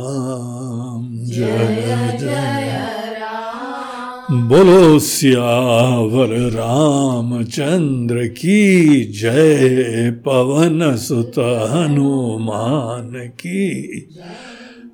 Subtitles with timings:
[4.31, 14.09] बोलो सियावर रामचंद्र की जय, पवन सुत हनुमान की।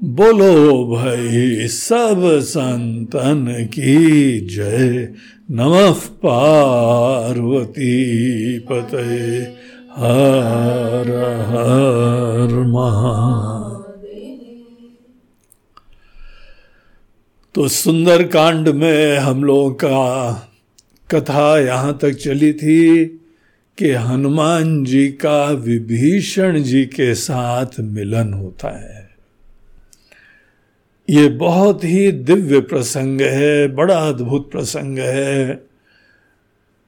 [0.04, 5.10] बोलो भाई सब संतन की जय,
[5.52, 9.48] नमः पार्वती पते।
[9.98, 13.67] हर हर महा
[17.57, 20.31] तो सुंदर कांड में हम लोगों का
[21.12, 23.06] कथा यहाँ तक चली थी
[23.77, 29.09] कि हनुमान जी का विभीषण जी के साथ मिलन होता है।
[31.09, 35.63] ये बहुत ही दिव्य प्रसंग है, बड़ा अद्भुत प्रसंग है।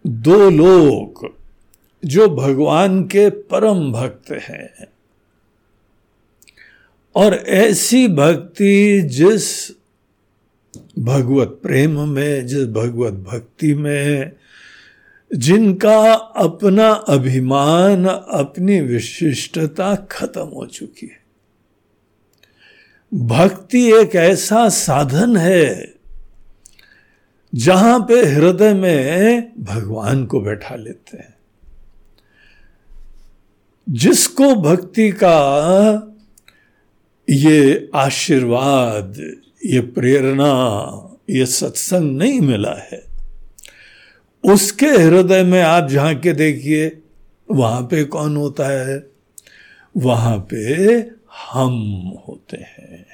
[0.07, 1.33] दो लोग
[2.05, 4.87] जो भगवान के परम भक्त हैं
[7.15, 9.78] और ऐसी भक्ति जिस
[10.99, 14.31] भगवत प्रेम में, जिस भगवत भक्ति में
[15.35, 21.19] जिनका अपना अभिमान, अपनी विशिष्टता खत्म हो चुकी है।
[23.13, 25.93] भक्ति एक ऐसा साधन है,
[27.55, 31.33] जहाँ पे हृदय में भगवान को बैठा लेते हैं।
[33.89, 36.17] जिसको भक्ति का
[37.29, 39.35] ये आशीर्वाद
[39.65, 40.91] ये प्रेरणा,
[41.29, 43.03] ये सत्संग नहीं मिला है।
[44.53, 47.01] उसके हृदय में आप झाँक के देखिए,
[47.51, 49.11] वहाँ पे कौन होता है?
[49.97, 50.65] वहाँ पे
[51.51, 53.05] हम होते हैं।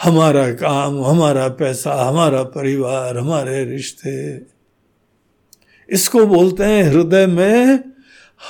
[0.04, 4.42] हमारा काम, हमारा पैसा, हमारा परिवार, हमारे रिश्ते।
[5.90, 7.80] इसको बोलते हैं हृदय में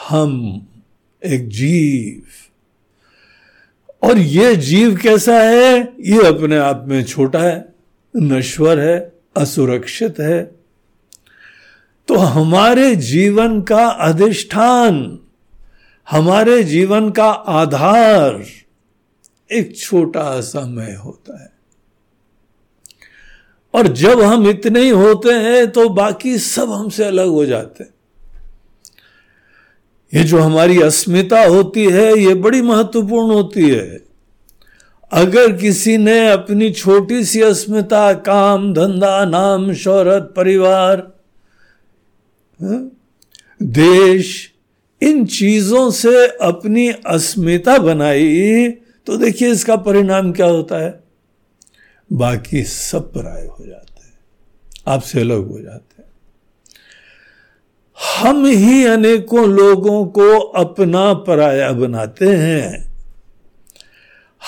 [0.09, 0.66] हम
[1.25, 2.23] एक जीव।
[4.03, 5.93] और ये जीव कैसा है?
[5.99, 7.75] ये अपने आप में छोटा है,
[8.15, 10.43] नश्वर है, असुरक्षित है।
[12.07, 15.19] तो हमारे जीवन का अधिष्ठान,
[16.09, 18.45] हमारे जीवन का आधार
[19.51, 21.51] एक छोटा सा मैं होता है।
[23.73, 27.91] और जब हम इतने ही होते हैं तो बाकी सब हमसे अलग हो जाते हैं।
[30.13, 33.99] ये जो हमारी अस्मिता होती है ये बड़ी महत्वपूर्ण होती है।
[35.11, 40.97] अगर किसी ने अपनी छोटी सी अस्मिता काम धंधा नाम शौहरत परिवार
[42.59, 42.91] हाँ,
[43.63, 44.53] देश
[45.01, 48.69] इन चीज़ों से अपनी अस्मिता बनाई
[49.07, 50.99] तो देखिए इसका परिणाम क्या होता है?
[52.09, 54.17] बाकी सब पराये हो जाते हैं।
[54.87, 55.96] आपसे अलग हो जाते हैं।
[58.17, 62.87] हम ही अनेकों लोगों को अपना पराया बनाते हैं।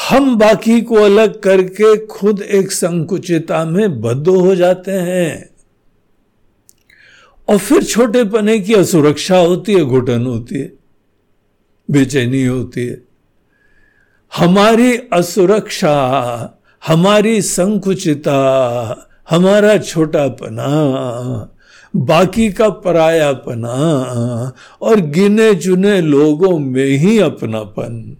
[0.09, 5.49] हम बाकी को अलग करके खुद एक संकुचिता में बद्ध हो जाते हैं।
[7.49, 10.73] और फिर छोटे पने की असुरक्षा होती है, घुटन होती है,
[11.91, 13.01] बेचैनी होती है।
[14.37, 15.95] हमारी असुरक्षा,
[16.87, 18.39] हमारी संकुचिता,
[19.29, 20.69] हमारा छोटापना
[21.95, 23.73] बाकी का परायापना,
[24.81, 28.17] और गिने चुने लोगों में ही अपनापन।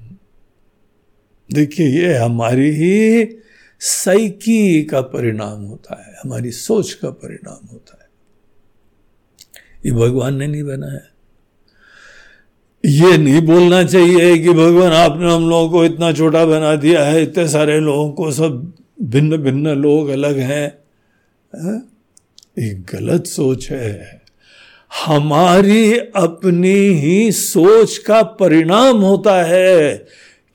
[1.53, 3.27] देखिए, ये हमारी ही
[3.79, 8.09] साइकी का परिणाम होता है, हमारी सोच का परिणाम होता है।
[9.85, 10.99] ये भगवान ने नहीं बनाया
[12.85, 17.23] ये नहीं बोलना चाहिए कि भगवान, आपने हम लोगों को इतना छोटा बना दिया है,
[17.23, 20.69] इतने सारे लोगों को सब भिन्न भिन्न लोग अलग हैं?
[22.57, 24.21] एक गलत सोच है।
[25.05, 30.05] हमारी अपनी ही सोच का परिणाम होता है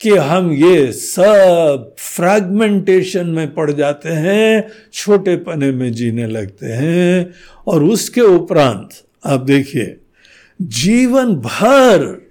[0.00, 7.34] कि हम ये सब फ्रैगमेंटेशन में पड़ जाते हैं, छोटे पने में जीने लगते हैं
[7.66, 8.88] और उसके उपरांत
[9.26, 9.96] आप देखिए,
[10.62, 12.30] जीवन भर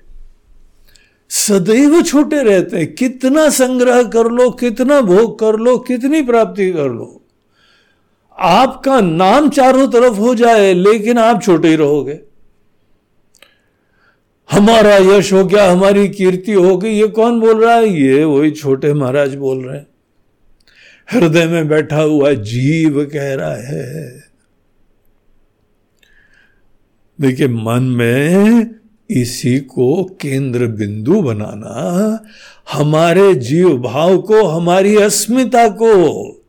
[1.29, 6.89] सदैव छोटे रहते हैं। कितना संग्रह कर लो, कितना भोग कर लो, कितनी प्राप्ति कर
[6.89, 7.22] लो।
[8.39, 12.19] आपका नाम चारों तरफ़ हो जाए, लेकिन आप छोटे ही रहोगे।
[14.51, 18.01] हमारा यश हो गया, हमारी कीर्ति हो गई। ये कौन बोल रहा है?
[18.01, 19.87] ये वही छोटे महाराज बोल रहे हैं।
[21.11, 24.23] हृदय में बैठा हुआ जीव कह रहा है।
[27.21, 28.69] देखिए, मन में
[29.09, 32.23] इसी को केंद्र बिंदु बनाना,
[32.73, 36.42] हमारे जीव भाव को, हमारी अस्मिता को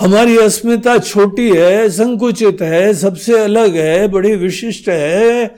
[0.00, 5.54] हमारी अस्मिता छोटी है, संकुचित है, सबसे अलग है, बड़ी विशिष्ट है।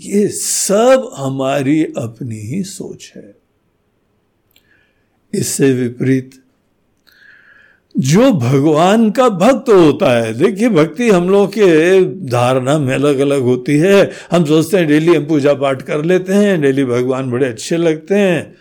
[0.00, 3.34] ये सब हमारी अपनी ही सोच है।
[5.34, 6.30] इससे विपरीत,
[7.98, 13.40] जो भगवान का भक्त होता है, देखिए भक्ति हम लोग के धारणा में अलग अलग
[13.40, 17.46] होती है। हम सोचते हैं डेली हम पूजा पाठ कर लेते हैं, डेली भगवान बड़े
[17.46, 18.56] अच्छे लगते हैं।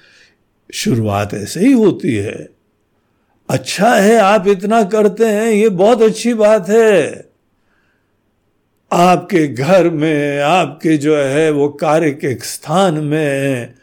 [0.73, 2.56] शुरुआत ऐसे ही होती है।
[3.49, 7.29] अच्छा है, आप इतना करते हैं, ये बहुत अच्छी बात है।
[8.91, 13.73] आपके घर में, आपके जो है, वो कार्य के स्थान में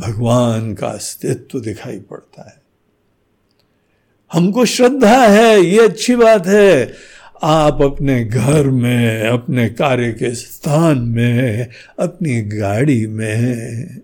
[0.00, 2.62] भगवान का अस्तित्व दिखाई पड़ता है।
[4.32, 6.92] हमको श्रद्धा है, ये अच्छी बात है।
[7.42, 11.66] आप अपने घर में, अपने कार्य के स्थान में,
[11.98, 14.00] अपनी गाड़ी में,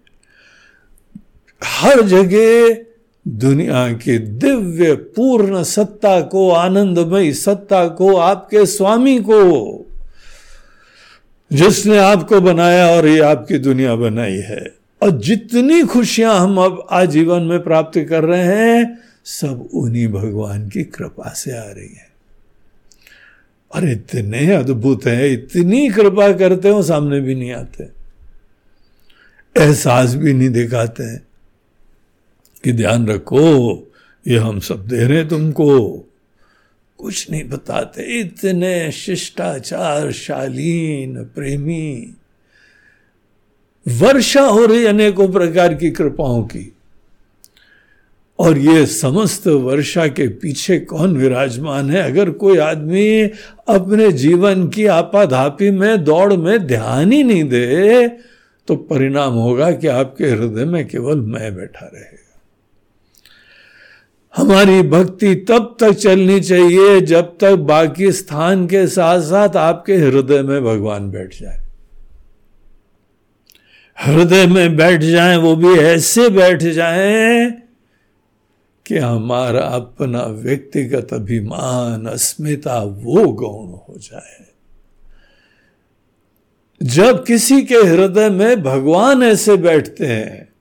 [1.64, 2.91] हर जगह
[3.28, 9.86] दुनिया की दिव्य पूर्ण सत्ता को, आनंदमयी सत्ता को, आपके स्वामी को,
[11.52, 17.42] जिसने आपको बनाया और ये आपकी दुनिया बनाई है। और जितनी खुशियाँ हम अब आजीवन
[17.42, 22.12] में प्राप्त कर रहे हैं, सब उन्हीं भगवान की कृपा से आ रही है।
[23.74, 27.84] और इतने अद्भुत हैं, इतनी कृपा करते हो सामने भी नहीं आते।
[29.58, 31.22] एहसास भी नहीं दिखाते हैं।
[32.64, 33.76] कि ध्यान रखो,
[34.28, 35.90] ये हम सब दे रहे तुमको।
[36.98, 42.14] कुछ नहीं बताते, इतने शिष्टाचार शालीन, प्रेमी।
[43.88, 46.72] वर्षा हो रही अनेकों प्रकार की कृपाओं की।
[48.38, 52.02] और ये समस्त वर्षा के पीछे कौन विराजमान है?
[52.02, 53.22] अगर कोई आदमी
[53.68, 58.08] अपने जीवन की आपाधापी में, दौड़ में ध्यान ही नहीं दे
[58.68, 62.21] तो परिणाम होगा कि आपके हृदय में केवल मैं बैठा रहेगा
[64.36, 70.42] हमारी भक्ति तब तक चलनी चाहिए जब तक बाकी स्थान के साथ साथ आपके हृदय
[70.42, 71.62] में भगवान बैठ जाए।
[74.00, 77.50] हृदय में बैठ जाए, वो भी ऐसे बैठ जाए
[78.86, 84.44] कि हमारा अपना व्यक्तिगत अभिमान, अस्मिता, वो गौण हो जाए।
[86.82, 90.51] जब किसी के हृदय में भगवान ऐसे बैठते हैं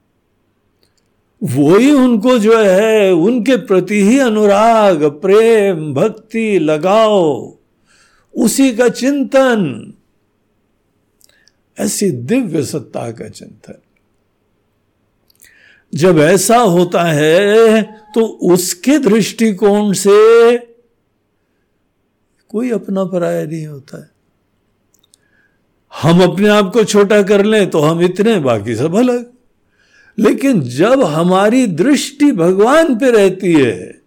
[1.41, 7.57] वो ही उनको जो है, उनके प्रति ही अनुराग, प्रेम, भक्ति लगाओ।
[8.33, 9.93] उसी का चिंतन,
[11.77, 13.81] ऐसी दिव्य सत्ता का चिंतन।
[15.93, 17.81] जब ऐसा होता है
[18.15, 20.57] तो उसके दृष्टिकोण से
[22.50, 24.10] कोई अपना पराया नहीं होता है।
[25.91, 29.31] हम अपने आप को छोटा कर लें तो हम इतने, बाकी सब अलग।
[30.18, 34.01] लेकिन जब हमारी दृष्टि भगवान पे रहती है,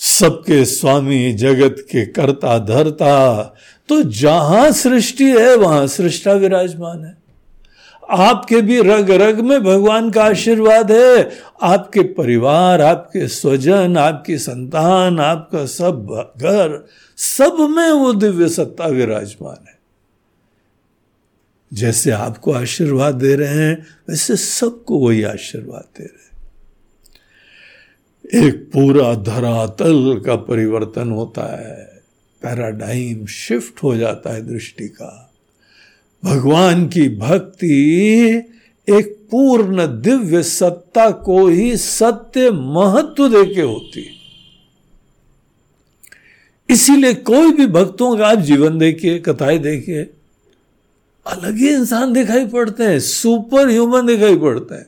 [0.00, 3.42] सबके स्वामी जगत के कर्ता धरता
[3.88, 7.16] तो जहाँ सृष्टि है, वहाँ सृष्टा विराजमान है।
[8.10, 11.30] आपके भी रग रग में भगवान का आशीर्वाद है।
[11.62, 19.64] आपके परिवार, आपके स्वजन, आपकी संतान, आपका सब घर, सब में वो दिव्य सत्ता विराजमान
[19.68, 19.73] है।
[21.74, 26.24] जैसे आपको आशीर्वाद दे रहे हैं, वैसे सबको वही आशीर्वाद दे रहे हैं।
[28.46, 32.02] एक पूरा धरातल का परिवर्तन होता है,
[32.42, 35.32] पैराडाइम शिफ्ट हो जाता है दृष्टि का।
[36.24, 37.74] भगवान की भक्ति
[38.88, 44.20] एक पूर्ण दिव्य सत्ता को ही सत्य महत्व देके होती
[46.70, 50.13] इसीलिए कोई भी भक्तों का आप जीवन देखिए, कथाएँ देखिए
[51.26, 54.86] अलग ही इंसान दिखाई पड़ते हैं सुपर ह्यूमन दिखाई पड़ते हैं।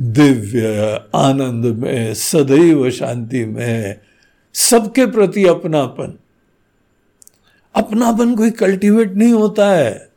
[0.00, 0.70] दिव्य
[1.14, 4.00] आनंद में, सदैव शांति में,
[4.54, 6.18] सबके प्रति अपनापन।
[7.74, 10.08] अपनापन कोई कल्टीवेट नहीं होता है।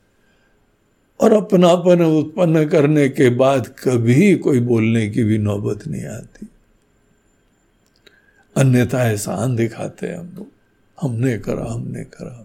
[1.22, 6.48] और अपनापन उत्पन्न करने के बाद कभी कोई बोलने की भी नौबत नहीं आती।
[8.58, 10.48] अन्यथा एहसान दिखाते हैं हम लोग।
[11.02, 12.45] हमने करा हमने करा।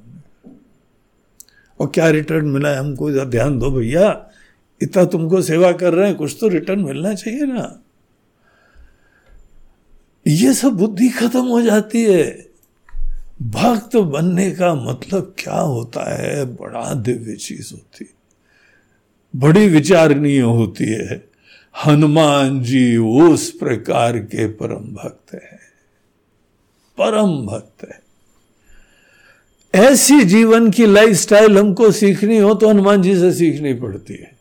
[1.80, 2.76] और क्या रिटर्न मिला है?
[2.76, 4.30] हमको ध्यान दो भैया।
[4.82, 7.82] इतना तुमको सेवा कर रहे हैं, कुछ तो रिटर्न मिलना चाहिए ना।
[10.26, 12.46] ये सब बुद्धि खत्म हो जाती है।
[13.42, 16.44] भक्त बनने का मतलब क्या होता है?
[16.44, 18.10] बड़ा दिव्य चीज़ होती
[19.36, 21.30] बड़ी विचारणीय होती है।
[21.86, 25.58] हनुमान जी उस प्रकार के परम भक्त हैं।
[26.98, 28.09] परम भक्त है।
[29.74, 34.38] ऐसी जीवन की लाइफस्टाइल हमको सीखनी हो तो हनुमान जी से सीखनी पड़ती है।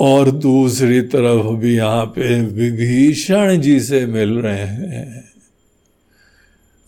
[0.00, 5.32] और दूसरी तरफ़ भी यहाँ पे विभीषण जी से मिल रहे हैं।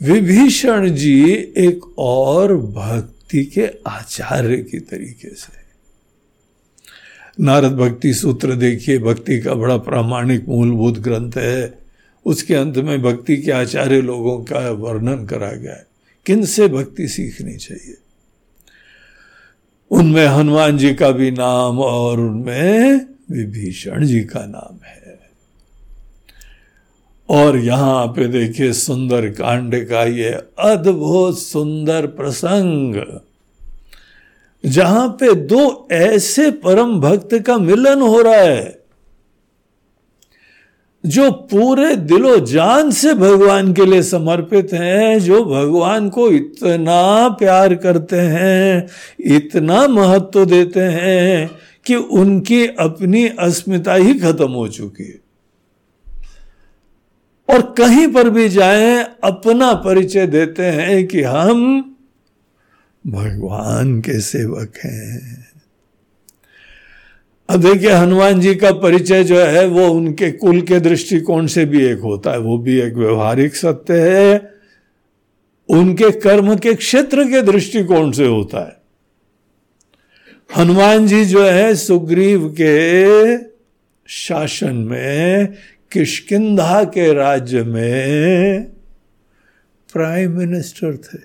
[0.02, 5.66] विभीषण जी एक और भक्ति के आचार्य की तरीके से।
[7.40, 11.85] नारद भक्ति सूत्र देखिए, भक्ति का बड़ा प्रामाणिक मूलभूत ग्रंथ है।
[12.26, 15.86] उसके अंत में भक्ति के आचार्य लोगों का वर्णन करा गया है।
[16.26, 17.96] किन से भक्ति सीखनी चाहिए?
[19.90, 25.18] उनमें हनुमान जी का भी नाम और उनमें विभीषण जी का नाम है।
[27.28, 33.20] और यहाँ पे देखिए सुंदर कांड का ये अद्भुत सुंदर प्रसंग।
[34.66, 38.85] जहाँ पे दो ऐसे परम भक्त का मिलन हो रहा है।
[41.04, 47.74] जो पूरे दिलो जान से भगवान के लिए समर्पित हैं, जो भगवान को इतना प्यार
[47.74, 48.88] करते हैं,
[49.20, 51.50] इतना महत्व देते हैं
[51.86, 55.26] कि उनकी अपनी अस्मिता ही खत्म हो चुकी है।
[57.54, 61.80] और कहीं पर भी जाएँ, अपना परिचय देते हैं कि हम
[63.06, 65.45] भगवान के सेवक हैं।
[67.50, 71.86] अब देखिए, हनुमान जी का परिचय जो है, वो उनके कुल के दृष्टिकोण से भी
[71.86, 74.54] एक होता है। वो भी एक व्यवहारिक सत्य है।
[75.68, 78.76] उनके कर्म के क्षेत्र के दृष्टिकोण से होता है।
[80.56, 83.36] हनुमान जी जो है, सुग्रीव के
[84.06, 85.52] शासन में
[85.92, 88.62] किशकिंधा के राज्य में
[89.92, 91.18] प्राइम मिनिस्टर थे।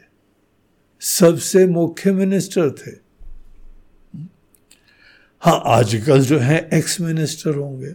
[1.02, 3.11] सबसे मुख्य मिनिस्टर थे।
[5.42, 7.92] हाँ आजकल जो है एक्स मिनिस्टर होंगे।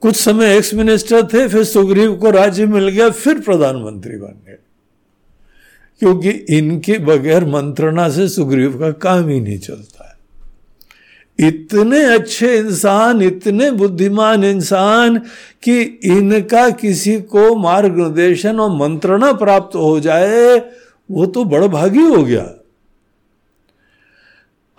[0.00, 4.58] कुछ समय एक्स मिनिस्टर थे, फिर सुग्रीव को राज्य मिल गया, फिर प्रधानमंत्री बन गए।
[5.98, 10.16] क्योंकि इनके बगैर मंत्रणा से सुग्रीव का काम ही नहीं चलता है।
[11.48, 15.18] इतने अच्छे इंसान, इतने बुद्धिमान इंसान
[15.62, 20.58] कि इनका किसी को मार्गदर्शन और मंत्रणा प्राप्त हो जाए,
[21.10, 22.55] वो तो बड़भागी हो गया।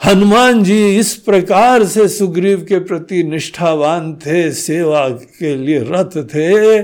[0.05, 6.81] हनुमान जी इस प्रकार से सुग्रीव के प्रति निष्ठावान थे, सेवा के लिए रत थे,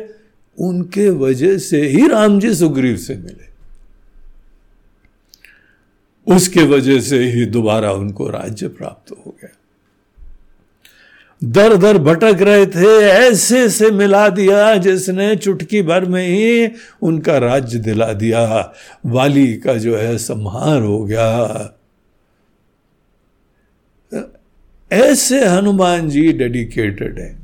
[0.59, 3.53] उनके वजह से ही राम जी सुग्रीव से मिले।
[6.35, 9.57] उसके वजह से ही दोबारा उनको राज्य प्राप्त हो गया।
[11.43, 16.69] दर दर भटक रहे थे, ऐसे से मिला दिया जिसने चुटकी भर में ही
[17.01, 18.73] उनका राज्य दिला दिया।
[19.05, 21.79] वाली का जो है, संहार हो गया।
[24.93, 27.35] ऐसे हनुमान जी डेडिकेटेड है,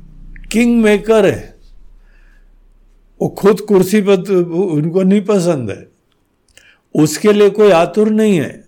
[0.52, 1.54] किंग मेकर है।
[3.20, 5.86] वो खुद कुर्सी पर तो उनको नहीं पसंद है।
[6.94, 8.64] उसके लिए कोई आतुर नहीं है।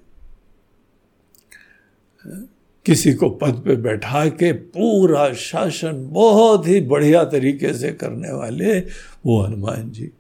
[2.87, 8.79] किसी को पद पे बैठा के पूरा शासन बहुत ही बढ़िया तरीके से करने वाले
[9.27, 10.11] वो हनुमान जी।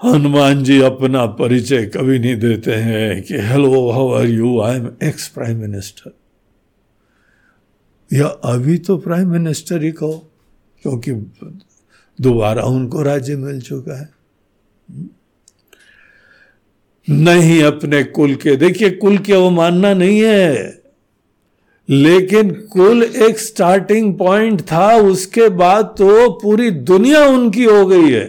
[0.00, 4.88] हनुमान जी अपना परिचय कभी नहीं देते हैं कि hello how are you I am
[5.02, 6.10] ex prime minister
[8.10, 10.30] या अभी तो प्राइम मिनिस्टर ही कहो,
[10.82, 11.12] क्योंकि
[12.18, 14.08] दोबारा उनको राज्य मिल चुका है।
[17.08, 20.78] नहीं अपने कुल के, देखिए कुल के वो मानना नहीं है,
[21.88, 28.26] लेकिन कुल एक स्टार्टिंग पॉइंट था, उसके बाद तो पूरी दुनिया उनकी हो गई है,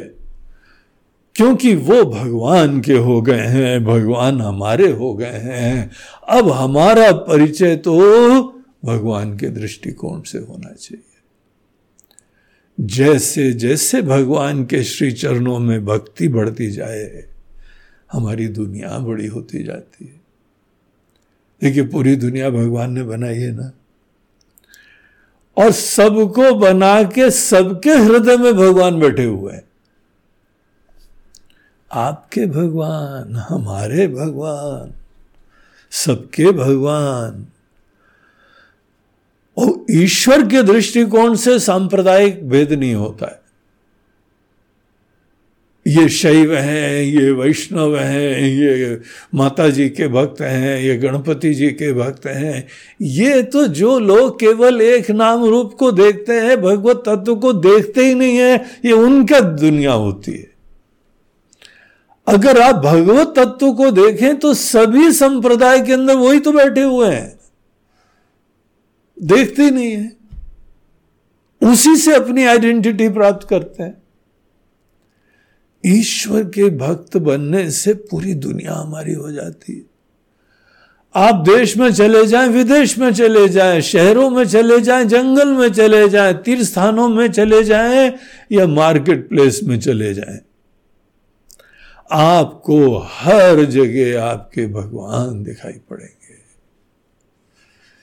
[1.35, 5.91] क्योंकि वो भगवान के हो गए हैं, भगवान हमारे हो गए हैं।
[6.29, 7.97] अब हमारा परिचय तो
[8.85, 11.03] भगवान के दृष्टिकोण से होना चाहिए।
[12.79, 17.29] जैसे जैसे भगवान के श्री चरणों में भक्ति बढ़ती जाए,
[18.11, 20.21] हमारी दुनिया बड़ी होती जाती है।
[21.61, 23.71] देखिए, पूरी दुनिया भगवान ने बनाई है ना?
[25.57, 29.63] और सबको बना के सबके हृदय में भगवान बैठे हुए हैं।
[31.91, 34.93] आपके भगवान, हमारे भगवान,
[35.91, 37.47] सबके भगवान
[39.59, 43.49] और ईश्वर के दृष्टिकोण से सांप्रदायिक भेद नहीं होता है।
[45.87, 49.01] ये शैव हैं, ये वैष्णव हैं, ये
[49.35, 52.67] माता जी के भक्त हैं, ये गणपति जी के भक्त हैं।
[53.01, 58.05] ये तो जो लोग केवल एक नाम रूप को देखते हैं, भगवत तत्व को देखते
[58.05, 60.47] ही नहीं है, ये उनका दुनिया होती है।
[62.27, 67.07] अगर आप भगवत तत्व को देखें तो सभी संप्रदाय के अंदर वही तो बैठे हुए
[67.07, 67.38] हैं।
[69.21, 70.11] देखते नहीं है।
[71.61, 74.03] उसी से अपनी आइडेंटिटी प्राप्त करते हैं।
[75.85, 79.89] ईश्वर के भक्त बनने से पूरी दुनिया हमारी हो जाती है।
[81.15, 85.69] आप देश में चले जाएँ, विदेश में चले जाएँ, शहरों में चले जाएँ, जंगल में
[85.69, 88.13] चले जाएँ तीर्थ स्थानों में चले जाएँ
[88.51, 90.39] या मार्केट प्लेस में चले जाएँ।
[92.11, 96.18] आपको हर जगह आपके भगवान दिखाई पड़ेंगे।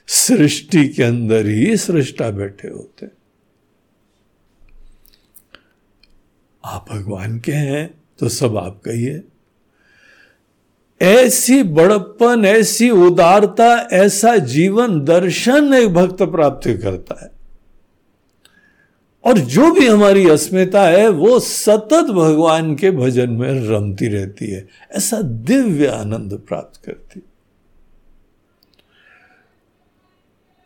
[0.09, 3.07] सृष्टि के अंदर ही सृष्टा बैठे होते
[6.65, 9.25] आप भगवान के हैं तो सब आपका ही है।
[11.03, 17.31] ऐसी बड़प्पन, ऐसी उदारता, ऐसा जीवन दर्शन एक भक्त प्राप्त करता है।
[19.25, 24.69] और जो भी हमारी अस्मिता है, वो सतत भगवान के भजन में रमती रहती है।
[24.93, 27.23] ऐसा दिव्य आनंद प्राप्त करती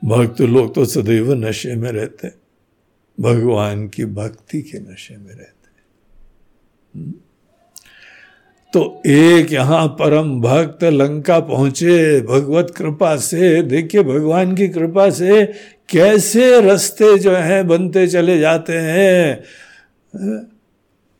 [0.03, 2.29] भक्त लोग तो सदैव नशे में रहते
[3.19, 5.59] भगवान की भक्ति के नशे में रहते
[8.73, 15.45] तो एक यहाँ परम भक्त लंका पहुँचे, भगवत कृपा से, देखिए भगवान की कृपा से
[15.89, 19.43] कैसे रास्ते जो हैं बनते चले जाते हैं।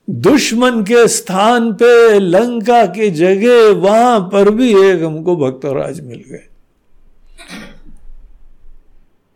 [0.09, 6.47] दुश्मन के स्थान पे लंका की जगह, वहाँ पर भी एक हमको भक्तराज मिल गए।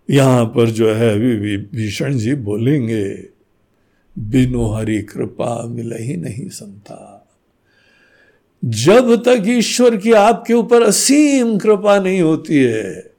[0.09, 3.05] यहाँ पर जो है, अभी भीषण जी बोलेंगे
[4.17, 7.11] बिनु हरि कृपा मिल ही नहीं संता
[8.63, 13.11] जब तक ईश्वर की आपके ऊपर असीम कृपा नहीं होती है,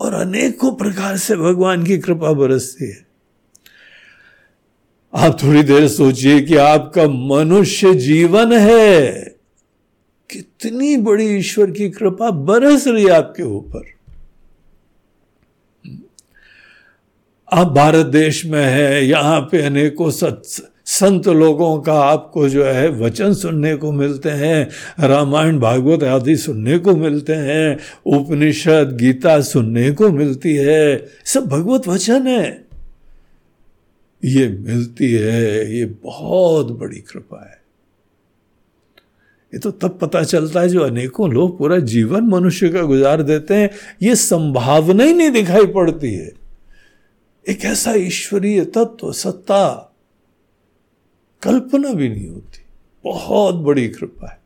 [0.00, 3.06] और अनेकों प्रकार से भगवान की कृपा बरसती है,
[5.12, 9.20] आप थोड़ी देर सोचिए कि आपका मनुष्य जीवन है।
[10.30, 13.82] कितनी बड़ी ईश्वर की कृपा बरस रही है आपके ऊपर।
[17.52, 22.88] आप भारत देश में है, यहाँ पे अनेकों सत्स संत लोगों का आपको जो है
[22.88, 24.68] वचन सुनने को मिलते हैं,
[25.00, 31.88] रामायण, भागवत आदि सुनने को मिलते हैं, उपनिषद, गीता सुनने को मिलती है, सब भगवत
[31.88, 32.66] वचन है।
[34.24, 37.60] ये मिलती है, ये बहुत बड़ी कृपा है।
[39.54, 43.54] ये तो तब पता चलता है जो अनेकों लोग पूरा जीवन मनुष्य का गुजार देते
[43.54, 43.70] हैं,
[44.02, 46.39] ये संभावना ही नहीं दिखाई पड़ती है।
[47.48, 49.86] एक ऐसा ईश्वरीय तत्व, सत्ता
[51.42, 52.64] कल्पना भी नहीं होती।
[53.04, 54.40] बहुत बड़ी कृपा है।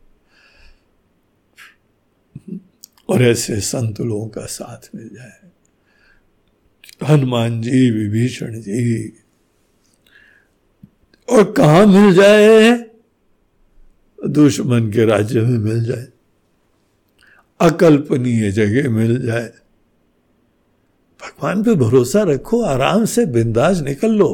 [3.09, 5.39] और ऐसे संत लोगों का साथ मिल जाए।
[7.07, 9.09] हनुमान जी, विभीषण जी,
[11.29, 12.85] और कहा मिल जाए?
[14.27, 16.07] दुश्मन के राज्य में मिल जाए।
[17.59, 19.53] अकल्पनीय जगह मिल जाए।
[21.25, 24.29] भगवान पे भरोसा रखो, आराम से बिंदास निकल लो।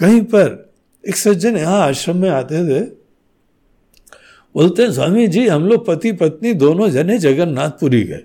[0.00, 0.72] कहीं पर
[1.04, 2.80] एक सज्जन यहाँ आश्रम में आते थे,
[4.54, 8.24] बोलते हैं, स्वामी जी, हम लोग पति पत्नी दोनों जने जगन्नाथपुरी गए।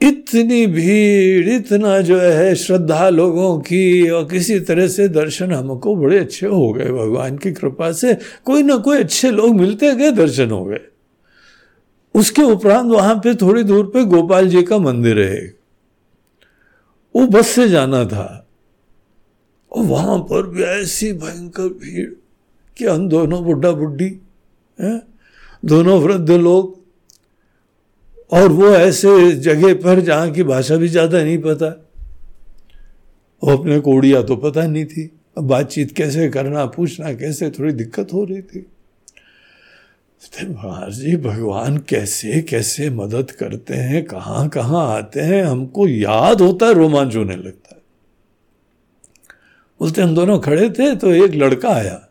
[0.00, 6.18] इतनी भीड़, इतना जो है श्रद्धा लोगों की और किसी तरह से दर्शन हमको बड़े
[6.18, 8.14] अच्छे हो गए। भगवान की कृपा से
[8.44, 10.80] कोई ना कोई अच्छे लोग मिलते गए, दर्शन हो गए।
[12.14, 15.42] उसके उपरांत वहाँ पे थोड़ी दूर पे गोपाल जी का मंदिर है।
[17.14, 18.26] वो बस से जाना था।
[19.72, 22.10] और वहाँ पर भी ऐसी भयंकर भीड़
[22.76, 24.08] कि हम दोनों बुढ़ा बुढ़ी
[25.62, 26.80] दोनों वृद्ध लोग,
[28.32, 31.68] और वो ऐसे जगह पर जहाँ की भाषा भी ज़्यादा नहीं पता।
[33.42, 38.12] वो अपने कोड़िया तो पता नहीं थी। अब बातचीत कैसे करना, पूछना, कैसे थोड़ी दिक्कत
[38.12, 38.66] हो रही थी।
[40.22, 46.66] महाराज जी, भगवान कैसे कैसे मदद करते हैं, कहाँ कहाँ आते हैं, हमको याद होता
[46.66, 47.80] है, रोमांच होने लगता है।
[49.80, 52.08] बोलते, हम दोनों खड़े थे तो एक लड़का आया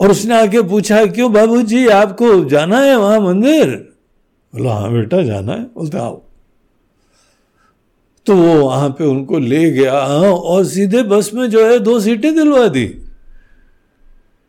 [0.00, 3.74] और उसने आके पूछा, क्यों बाबू जी आपको जाना है वहाँ मंदिर?
[4.54, 6.22] बोला हाँ बेटा, जाना है। बोलते, आओ।
[8.26, 12.34] तो वो वहाँ पे उनको ले गया और सीधे बस में जो है दो सीटें
[12.34, 12.86] दिलवा दी।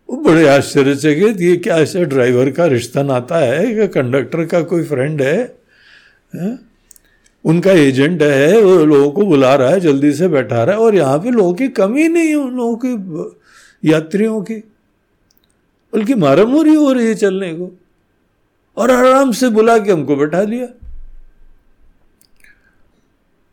[0.09, 3.75] वो बड़े आश्चर्य से गए ये क्या ऐसे ड्राइवर का रिश्ता नाता है?
[3.75, 5.57] कि कंडक्टर का कोई फ्रेंड है,
[6.35, 6.59] है?
[7.45, 10.95] उनका एजेंट है वो लोगों को बुला रहा है जल्दी से बैठा रहा है और
[10.95, 14.55] यहाँ पे लोगों की कमी नहीं है उन लोगों की यात्रियों की।
[15.93, 17.77] बल्कि मारामोरी हो रही है चलने को।
[18.77, 20.67] और आराम से बुला के हमको बैठा लिया।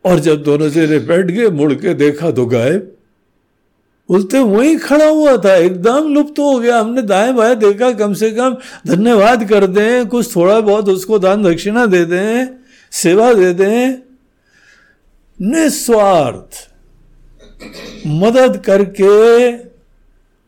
[0.05, 2.94] और जब दोनों से बैठ गए मुड़ के देखा तो गायब।
[4.09, 8.31] बोलते वहीं खड़ा हुआ था, एकदम लुप्त हो गया। हमने दाएँ बाएँ देखा, कम से
[8.31, 12.47] कम धन्यवाद कर दें कुछ थोड़ा बहुत उसको दान दक्षिणा दे दें
[12.91, 13.97] सेवा दे दें
[15.39, 16.67] निस्वार्थ
[18.07, 19.51] मदद करके,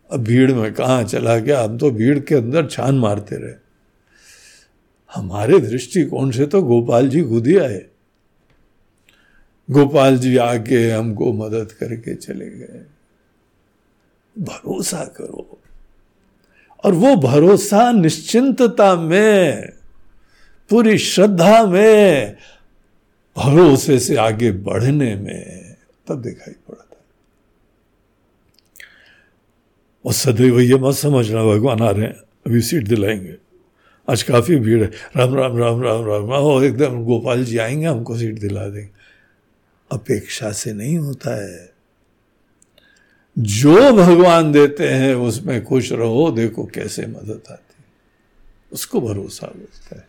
[0.10, 1.62] अब भीड़ में कहा चला गया?
[1.62, 3.54] हम तो भीड़ के अंदर छान मारते रहे।
[5.12, 7.86] हमारे दृष्टिकोण से तो गोपाल जी खुद ही आए।
[9.70, 12.86] गोपाल जी आके हमको मदद करके चले गए।
[14.39, 15.62] भरोसा करो।
[16.84, 19.69] और वो भरोसा निश्चिंतता में,
[20.69, 22.38] पूरी श्रद्धा में,
[23.38, 25.76] भरोसे से आगे बढ़ने में
[26.08, 27.04] तब दिखाई पड़ता है।
[30.06, 32.13] और सदैव ये मत समझना भगवान, आ रहे हैं,
[32.47, 33.38] अभी सीट दिलाएँगे।
[34.10, 38.17] आज काफ़ी भीड़ है। राम राम राम राम राम राम एकदम गोपाल जी आएँगे, हमको
[38.17, 38.89] सीट दिला देंगे।
[39.91, 41.77] अपेक्षा से नहीं होता है।
[43.38, 47.73] जो भगवान देते हैं, उसमें खुश रहो, देखो कैसे मदद आती
[48.71, 50.08] उसको भरोसा बोलता है।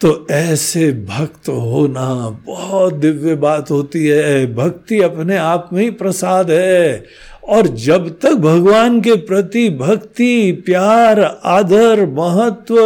[0.00, 6.50] तो ऐसे भक्त होना बहुत दिव्य बात होती है। भक्ति अपने आप में ही प्रसाद
[6.50, 7.04] है।
[7.48, 12.76] और जब तक भगवान के प्रति भक्ति, प्यार, आदर, महत्व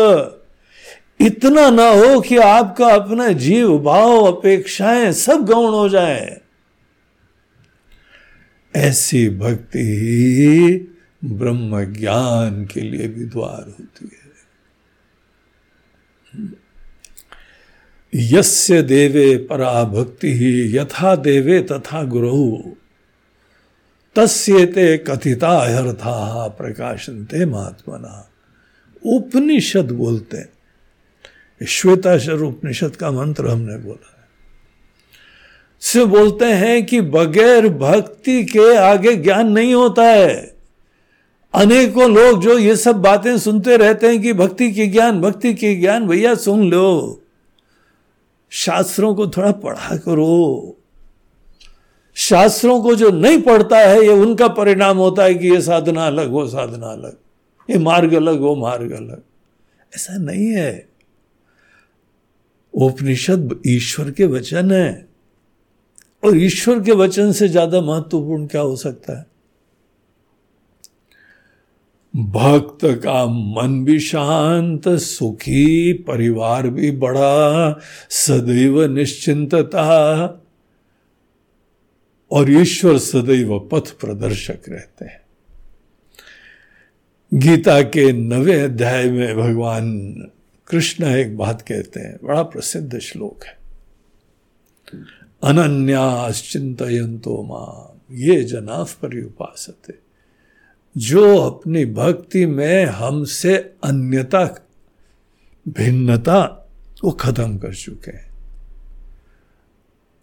[1.21, 6.41] इतना ना हो कि आपका अपना जीव, भाव, अपेक्षाएँ सब गौण हो जाए।
[8.77, 14.25] ऐसी भक्ति ब्रह्म ज्ञान के लिए भी द्वार होती है।
[18.15, 22.57] यस्य देवे परा भक्ति ही, यथा देवे तथा गुरु।
[24.15, 28.31] तस्ते कथिता हर्था प्रकाशनते महात्मना
[29.07, 30.49] उपनिषद बोलते हैं।
[31.67, 34.14] श्वेताशर उपनिषद का मंत्र हमने बोला।
[35.85, 40.57] से बोलते हैं कि बगैर भक्ति के आगे ज्ञान नहीं होता है।
[41.55, 45.75] अनेकों लोग जो ये सब बातें सुनते रहते हैं कि भक्ति के ज्ञान, भक्ति के
[45.75, 47.21] ज्ञान, भैया सुन लो।
[48.51, 50.77] शास्त्रों को थोड़ा पढ़ा करो।
[52.15, 56.31] शास्त्रों को जो नहीं पढ़ता है, ये उनका परिणाम होता है कि ये साधना अलग,
[56.31, 57.17] वो साधना अलग।
[57.71, 59.23] ये मार्ग अलग, वो मार्ग अलग।
[59.97, 60.89] ऐसा नहीं है।
[62.75, 65.14] उपनिषद ईश्वर के वचन है।
[66.25, 69.27] और ईश्वर के वचन से ज़्यादा महत्वपूर्ण क्या हो सकता है?
[72.17, 80.41] भक्त का मन भी शांत, सुखी, परिवार भी बड़ा, सदैव निश्चिंतता।
[82.31, 85.25] और ईश्वर सदैव पथ प्रदर्शक रहते हैं।
[87.35, 90.13] गीता के नवे अध्याय में भगवान
[90.69, 93.59] कृष्ण एक बात कहते हैं, बड़ा प्रसिद्ध श्लोक है।
[95.45, 99.95] अनन्याश्चिंतो माम। ये जनाफ पर उपासते
[100.97, 104.67] जो अपनी भक्ति में हमसे अन्यता,
[105.69, 106.69] भिन्नता,
[107.05, 108.31] वो खत्म कर चुके हैं।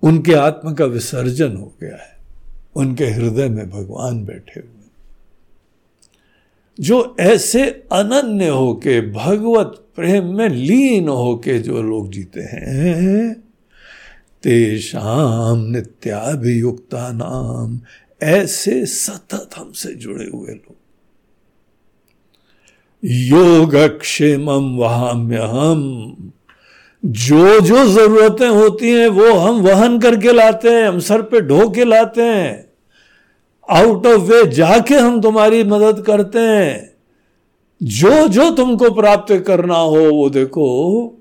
[0.03, 2.17] उनके आत्मा का विसर्जन हो गया है।
[2.75, 4.67] उनके हृदय में भगवान बैठे हुए
[6.79, 13.43] जो ऐसे अनन्य होके, भगवत प्रेम में लीन होके जो लोग जीते हैं
[14.43, 17.80] तेषाम नित्याभियुक्ता नाम।
[18.23, 20.75] ऐसे सतत हमसे जुड़े हुए लोग।
[23.06, 26.15] योग क्षेम वहाम्य हम
[27.06, 31.69] जो जो जरूरतें होती हैं, वो हम वहन करके लाते हैं, हम सर पे ढो
[31.69, 32.69] के लाते हैं।
[33.69, 36.93] आउट ऑफ़ वे जाके हम तुम्हारी मदद करते हैं।
[37.84, 41.20] जो जो तुमको प्राप्त करना हो, वो देखो।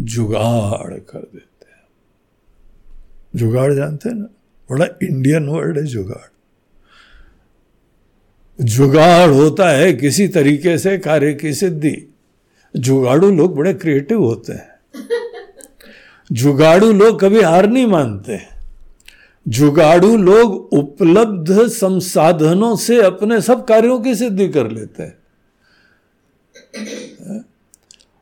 [0.00, 1.88] जुगाड़ कर देते हैं।
[3.36, 4.26] जुगाड़ जानते हैं ना?
[4.70, 6.30] बड़ा इंडियन वर्ड है, जुगाड़।
[8.64, 12.14] जुगाड़ होता है किसी तरीके से कार्य की सिद्धि।
[12.76, 14.76] जुगाड़ू लोग बड़े क्रिएटिव होते हैं।
[16.32, 18.56] जुगाड़ू लोग कभी हार नहीं मानते
[19.48, 25.18] जुगाड़ू लोग उपलब्ध संसाधनों से अपने सब कार्यों की सिद्धि कर लेते हैं।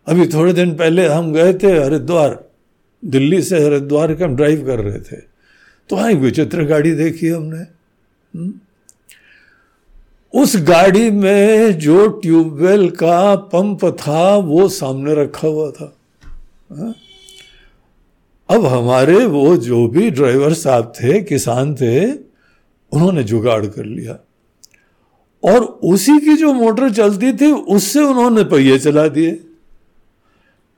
[0.07, 2.45] अभी थोड़े दिन पहले हम गए थे हरिद्वार,
[3.05, 5.17] दिल्ली से हरिद्वार के हम ड्राइव कर रहे थे।
[5.89, 7.59] तो हाँ एक विचित्र गाड़ी देखी हमने।
[8.39, 8.61] हुँ?
[10.35, 15.97] उस गाड़ी में जो ट्यूबवेल का पंप था, वो सामने रखा हुआ था।
[16.73, 16.95] हा?
[18.51, 22.13] अब हमारे वो जो भी ड्राइवर साहब थे, किसान थे,
[22.93, 24.19] उन्होंने जुगाड़ कर लिया।
[25.45, 29.45] और उसी की जो मोटर चलती थी, उससे उन्होंने पहिए चला दिए।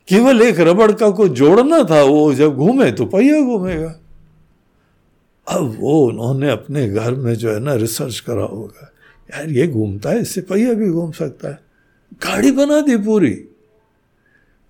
[0.08, 4.00] केवल एक रबड़ का को जोड़ना था, वो जब घूमे तो पहिया घूमेगा।
[5.48, 8.92] अब वो उन्होंने अपने घर में जो है ना रिसर्च करा होगा।
[9.34, 11.58] यार, ये घूमता है, इससे पहिया भी घूम सकता है।
[12.14, 13.30] गाड़ी बना दी पूरी।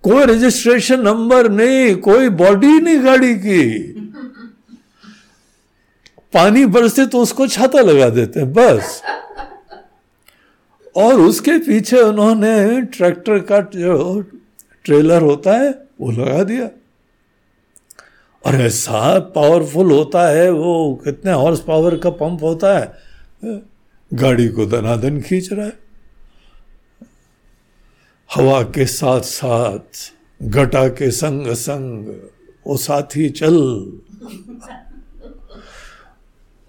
[0.03, 3.79] कोई रजिस्ट्रेशन नंबर नहीं, कोई बॉडी नहीं गाड़ी की।
[6.33, 9.01] पानी बरसे तो उसको छाता लगा देते हैं, बस।
[10.95, 14.25] और उसके पीछे उन्होंने ट्रैक्टर का जो
[14.87, 15.69] ट्रेलर होता है,
[16.01, 16.69] वो लगा दिया।
[18.45, 22.93] और ऐसा पावरफुल होता है, वो कितने हॉर्स पावर का पंप होता है,
[24.13, 25.73] गाड़ी को दनादन खींच रहा है।
[28.35, 32.05] हवा के साथ साथ घटा के संग संग
[32.77, 33.55] साथी चल।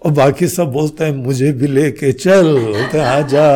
[0.05, 2.57] और बाकी सब बोलते हैं, मुझे भी लेके चल,
[2.93, 3.49] बोलते जा,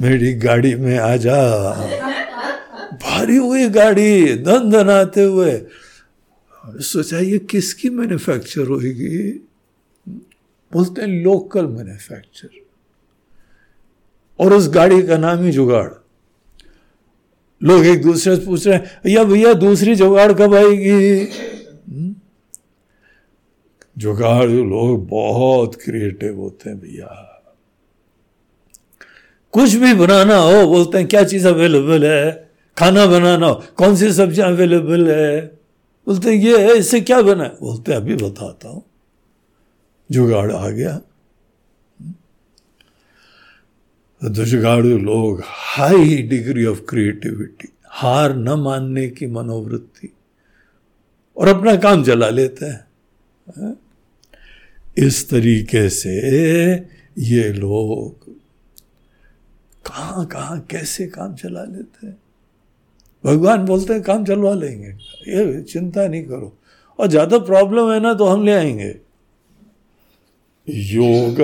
[0.00, 2.13] मेरी गाड़ी में आ जा।
[3.04, 5.66] भारी हुई गाड़ी धन धन आते हुए।
[6.64, 9.30] सोचा ये किसकी मैन्युफैक्चर होगी
[10.72, 12.48] बोलते हैं लोकल मैन्युफैक्चर
[14.38, 15.88] और उस गाड़ी का नाम ही जुगाड़।
[17.62, 21.26] लोग एक दूसरे से पूछ रहे हैं, भैया भैया, दूसरी जुगाड़ कब आएगी?
[23.98, 27.30] जुगाड़ लोग बहुत क्रिएटिव होते हैं, भैया।
[29.52, 32.43] कुछ भी बनाना हो, बोलते हैं, क्या चीज़ अवेलेबल है?
[32.76, 35.46] खाना बनाना हो कौन सी सब्ज़ियाँ अवेलेबल है?
[36.06, 37.50] बोलते हैं, ये है, इससे क्या बना है?
[37.60, 38.82] बोलते हैं, अभी बताता हूँ।
[40.10, 40.96] जुगाड़ आ गया।
[44.22, 50.12] तो लोग हाई डिग्री ऑफ़ क्रिएटिविटी हार न मानने की मनोवृत्ति,
[51.36, 53.74] और अपना काम चला लेते हैं।
[54.98, 56.10] इस तरीके से
[57.18, 58.26] ये लोग
[59.86, 62.16] कहाँ कहाँ कैसे काम चला लेते हैं?
[63.24, 64.88] भगवान बोलते हैं, काम चलवा लेंगे।
[65.28, 66.58] ये चिंता नहीं करो।
[66.98, 68.96] और ज़्यादा प्रॉब्लम है ना तो हम ले आएँगे।
[70.68, 71.36] योग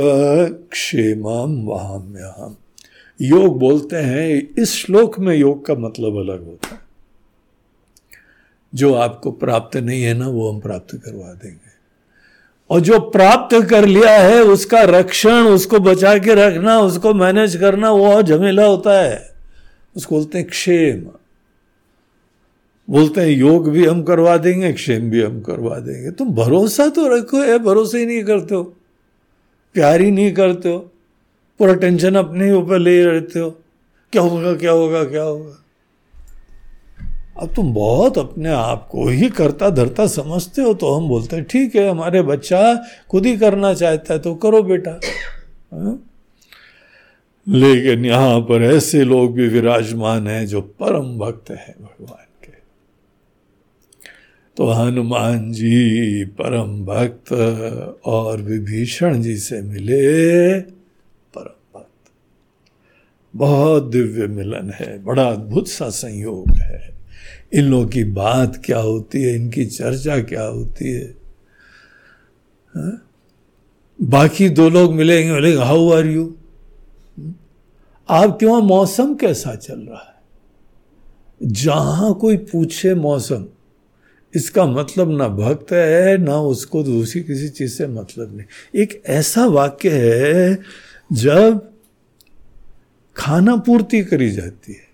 [0.71, 1.23] क्षेम
[1.67, 2.57] वहाम्यहम
[3.21, 6.81] योग बोलते हैं, इस श्लोक में योग का मतलब अलग होता है।
[8.75, 11.71] जो आपको प्राप्त नहीं है ना, वो हम प्राप्त करवा देंगे।
[12.71, 17.91] और जो प्राप्त कर लिया है, उसका रक्षण, उसको बचा के रखना, उसको मैनेज करना,
[17.91, 19.35] वो झमेला होता है।
[19.97, 21.20] उसको बोलते हैं, क्षेम।
[22.91, 27.17] बोलते हैं, योग भी हम करवा देंगे, क्षेम भी हम करवा देंगे। तुम भरोसा तो
[27.17, 28.63] रखो है भरोसे ही नहीं करते हो।
[29.75, 30.79] प्यार ही नहीं करते हो।
[31.59, 33.51] पूरा टेंशन अपने ही ऊपर ले रहते हो।
[34.13, 35.57] क्या होगा क्या होगा क्या होगा?
[37.39, 41.45] अब तुम बहुत अपने आप को ही करता धरता समझते हो तो हम बोलते हैं,
[41.45, 44.91] ठीक है, हमारे बच्चा खुद ही करना चाहता है तो करो बेटा।
[45.75, 45.99] हा?
[47.49, 52.27] लेकिन यहाँ पर ऐसे लोग भी विराजमान हैं जो परम भक्त हैं भगवान।
[54.61, 57.33] तो हनुमान जी, परम भक्त
[58.05, 60.61] और विभीषण जी से मिले
[61.35, 62.11] परम भक्त।
[63.37, 66.95] बहुत दिव्य मिलन है, बड़ा अद्भुत सा संयोग है।
[67.53, 71.15] इन लोगों की बात क्या होती है, इनकी चर्चा क्या होती है?
[72.77, 73.03] हा?
[74.03, 76.35] बाकी दो लोग मिलेंगे बोले हाउ आर यू
[78.09, 80.23] आपके वहाँ मौसम कैसा चल रहा है?
[81.43, 83.47] जहाँ कोई पूछे मौसम
[84.35, 89.47] इसका मतलब ना भक्त है ना उसको दूसरी किसी चीज़ से मतलब नहीं। एक ऐसा
[89.47, 90.63] वाक्य है
[91.13, 91.71] जब
[93.17, 94.91] खाना पूर्ति करी जाती है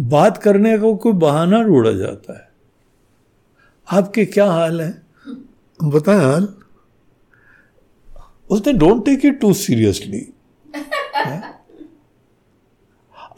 [0.00, 2.50] बात करने को कोई बहाना ढूंढा जाता है।
[3.92, 5.02] आपके क्या हाल है?
[5.84, 6.54] बताए हाल।
[8.50, 10.32] उसने don't take it too seriously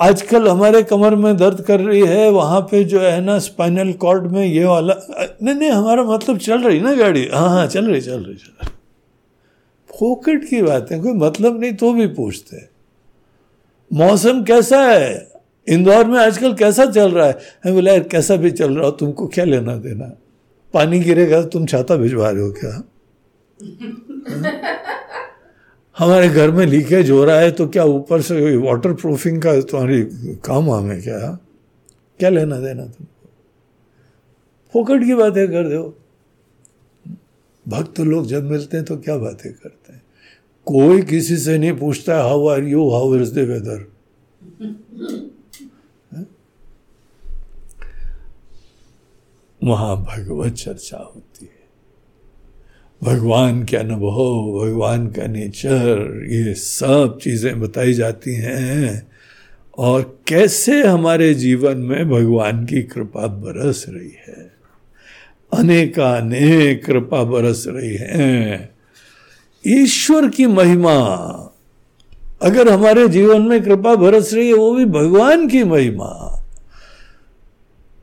[0.03, 4.27] आजकल हमारे कमर में दर्द कर रही है, वहाँ पे जो है ना स्पाइनल कॉर्ड
[4.27, 4.95] में ये वाला,
[5.43, 7.29] नहीं नहीं, हमारा मतलब चल रही ना गाड़ी?
[7.35, 8.71] हाँ हाँ चल रही चल रही चल रही।
[9.99, 12.69] फोकट की बात है, कोई मतलब नहीं तो भी पूछते
[13.93, 15.29] मौसम कैसा है?
[15.69, 17.39] इंदौर में आजकल कैसा चल रहा है?
[17.67, 20.13] मैं बोला, यार, कैसा भी चल रहा हो, तुमको क्या लेना देना?
[20.75, 22.83] पानी गिरेगा तो तुम छाता भिजवा रहे हो क्या?
[25.99, 30.03] हमारे घर में लीकेज हो रहा है तो क्या ऊपर से वाटर प्रूफिंग का तुम्हारी
[30.35, 31.39] काम वाम है क्या?
[32.19, 33.31] क्या लेना देना तुमको?
[34.73, 35.99] फोकट की बातें कर दो।
[37.69, 40.03] भक्त लोग जब मिलते हैं तो क्या बातें करते हैं?
[40.67, 43.93] कोई किसी से नहीं पूछता how are you how is the weather
[49.65, 51.32] वहाँ भगवत चर्चा होती
[53.03, 59.07] भगवान के अनुभव, भगवान का नेचर, ये सब चीज़ें बताई जाती हैं।
[59.79, 64.53] और कैसे हमारे जीवन में भगवान की कृपा बरस रही है?
[65.55, 68.71] अनेकानेक कृपा बरस रही है।
[69.67, 70.95] ईश्वर की महिमा,
[72.43, 76.42] अगर हमारे जीवन में कृपा बरस रही है, वो भी भगवान की महिमा।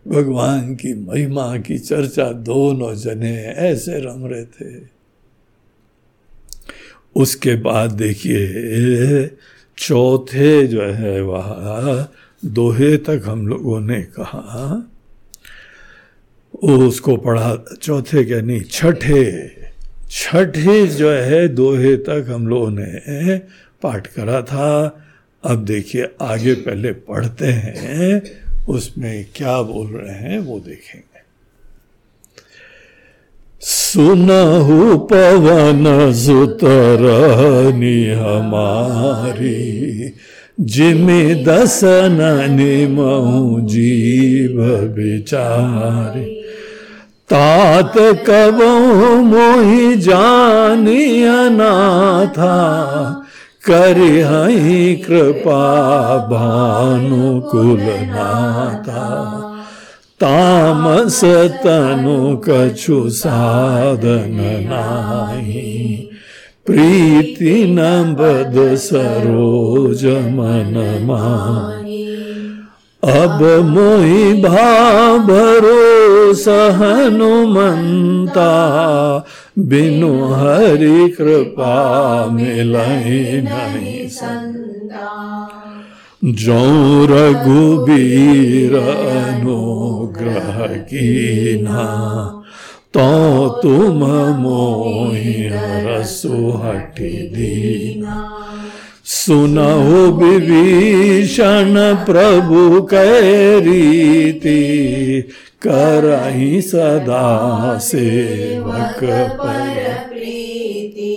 [0.10, 5.00] भगवान की महिमा की चर्चा दोनों जने ऐसे रम रहे थे।
[7.16, 9.28] उसके बाद देखिए,
[9.78, 12.08] चौथे जो है वह
[12.46, 14.92] दोहे तक हम लोगों ने कहा।
[16.64, 19.60] उसको पढ़ा, चौथे क्या नहीं, छठे
[20.10, 23.38] छठे जो है दोहे तक हम लोगों ने
[23.82, 25.06] पाठ करा था।
[25.44, 28.22] अब देखिए, आगे पहले पढ़ते हैं।
[28.70, 31.20] उसमें क्या बोल रहे हैं वो देखेंगे।
[33.62, 40.14] सुनहु पवन सुतरनी हमारी,
[40.60, 46.44] जिमि दसन निमहु जीव बिचारी।
[47.30, 48.62] तात कब
[49.26, 53.19] मोहि जानी अनाथा
[53.70, 55.64] करिहई कृपा
[56.32, 57.86] भानुकुल
[60.22, 61.20] तामस
[61.64, 64.38] तनु कछु साधन
[64.70, 65.96] नाही।
[66.68, 67.80] प्रीति न
[68.20, 70.74] बद सरोज मन
[71.08, 71.79] माही
[73.04, 78.48] अब मोहि भरोसा हनुमंता
[79.70, 81.76] बिनु हरि कृपा
[82.32, 85.08] मिलहि नहीं संता
[86.44, 86.62] जो
[87.12, 90.58] रघुबीर अनुग्रह
[90.92, 91.86] कीना
[92.94, 93.10] तो
[93.64, 94.00] तुम
[94.42, 95.50] मोहि
[95.86, 98.18] रसु हटि दीना।
[99.30, 101.76] सुनहु विभीषण
[102.06, 104.54] प्रभु कै रीति
[105.62, 109.00] करही सदा सेवक
[109.42, 111.16] प्रीति।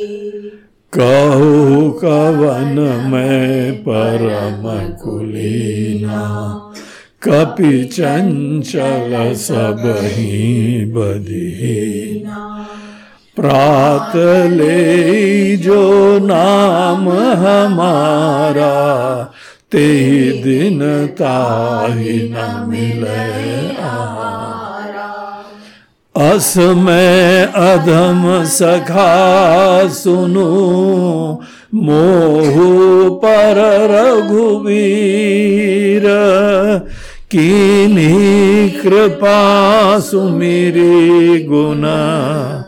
[0.93, 2.75] कहु कवन
[3.13, 4.63] में परम
[4.95, 6.25] कुलीना,
[7.23, 12.49] कपि चंचल सब ही बदीना।
[13.37, 14.17] प्रात
[14.51, 18.73] ले जो नाम हमारा
[19.73, 19.87] ते
[20.43, 23.31] दिन ताहि न मिले
[26.17, 30.49] अस में अधम सखा सुनु,
[31.75, 32.57] मोह
[33.25, 33.59] पर
[33.91, 36.07] रघुवीर।
[37.31, 42.62] कीन्ही कृपा सुमिरी गुना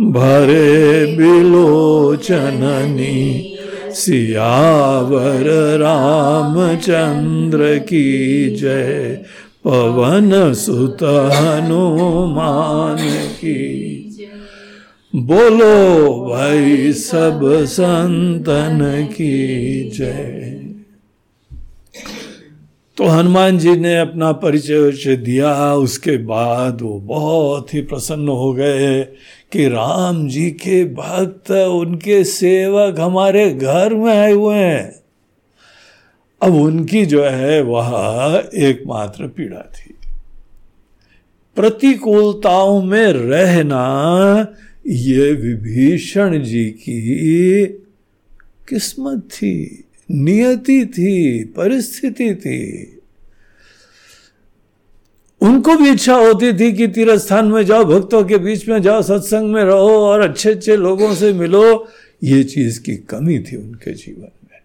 [0.00, 3.56] भरे बिलोचननी
[3.92, 9.24] सियावर रामचंद्र की जय।
[9.64, 13.96] पवन सुत हनुमान की
[15.14, 20.56] बोलो भाई सब संतन की जय।
[22.96, 29.08] तो हनुमान जी ने अपना परिचय दिया उसके बाद वो बहुत ही प्रसन्न हो गए।
[29.52, 35.00] कि राम जी के भक्त उनके सेवक हमारे घर में आए हुए हैं।
[36.42, 39.94] अब उनकी जो है, वह एकमात्र पीड़ा थी।
[41.56, 44.54] प्रतिकूलताओं में रहना,
[44.86, 47.64] ये विभीषण जी की
[48.68, 52.96] किस्मत थी, नियति थी, परिस्थिति थी।
[55.42, 59.02] उनको भी इच्छा होती थी कि तीर्थ स्थान में जाओ, भक्तों के बीच में जाओ,
[59.02, 61.88] सत्संग में रहो और अच्छे अच्छे लोगों से मिलो।
[62.24, 64.60] ये चीज़ की कमी थी उनके जीवन में।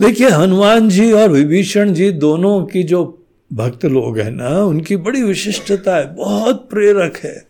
[0.00, 5.22] देखिए, हनुमान जी और विभीषण जी दोनों की जो भक्त लोग हैं ना, उनकी बड़ी
[5.22, 7.46] विशिष्टता है, बहुत प्रेरक है।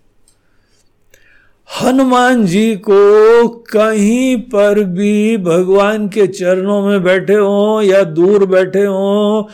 [1.82, 8.84] हनुमान जी को कहीं पर भी भगवान के चरणों में बैठे हो या दूर बैठे
[8.84, 9.48] हो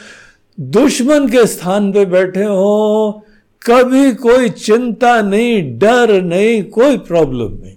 [0.61, 3.27] दुश्मन के स्थान पे बैठे हो,
[3.63, 7.77] कभी कोई चिंता नहीं, डर नहीं, कोई प्रॉब्लम नहीं।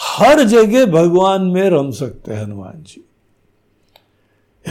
[0.00, 3.04] हर जगह भगवान में रम सकते हैं हनुमान जी।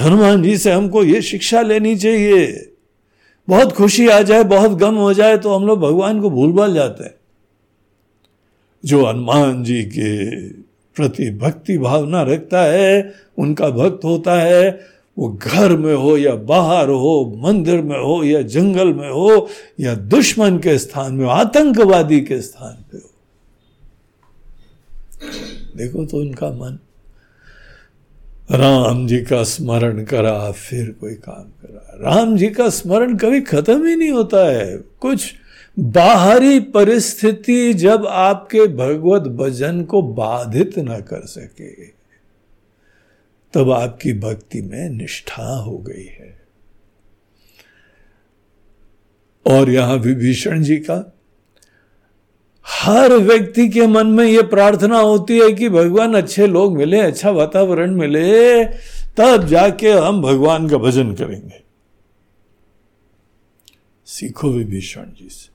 [0.01, 2.71] हनुमान जी से हमको ये शिक्षा लेनी चाहिए।
[3.49, 6.73] बहुत खुशी आ जाए, बहुत गम हो जाए तो हम लोग भगवान को भूल भाल
[6.73, 7.15] जाते हैं।
[8.85, 10.49] जो हनुमान जी के
[10.95, 16.89] प्रति भक्ति भावना रखता है, उनका भक्त होता है वो घर में हो या बाहर
[16.89, 19.49] हो, मंदिर में हो या जंगल में हो
[19.79, 23.09] या दुश्मन के स्थान में हो, आतंकवादी के स्थान पे हो।
[25.77, 26.79] देखो तो उनका मन।
[28.51, 33.87] राम जी का स्मरण करा, फिर कोई काम करा। राम जी का स्मरण कभी खत्म
[33.87, 35.33] ही नहीं होता है। कुछ
[35.79, 41.98] बाहरी परिस्थिति जब आपके भगवत भजन को बाधित ना कर सके
[43.53, 46.37] तब आपकी भक्ति में निष्ठा हो गई है।
[49.45, 51.15] और यहाँ विभीषण जी का,
[52.65, 57.31] हर व्यक्ति के मन में यह प्रार्थना होती है कि भगवान अच्छे लोग मिले अच्छा
[57.31, 58.65] वातावरण मिले,
[59.17, 61.61] तब जाके हम भगवान का भजन करेंगे।
[64.07, 65.49] सीखो विभीषण जी से,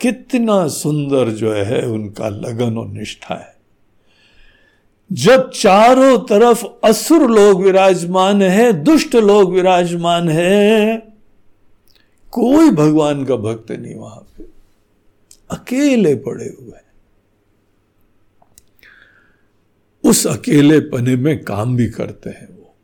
[0.00, 3.51] कितना सुंदर जो है उनका लगन और निष्ठा है।
[5.12, 10.98] जब चारों तरफ़ असुर लोग विराजमान है, दुष्ट लोग विराजमान है,
[12.30, 14.44] कोई भगवान का भक्त नहीं वहाँ पे।
[15.50, 16.82] अकेले पड़े हुए हैं।
[20.04, 22.74] उस अकेले पने में काम भी करते हैं वो।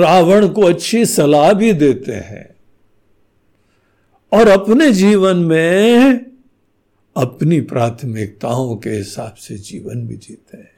[0.00, 2.56] रावण को अच्छी सलाह भी देते हैं।
[4.32, 6.26] और अपने जीवन में
[7.16, 10.76] अपनी प्राथमिकताओं के हिसाब से जीवन भी जीते हैं।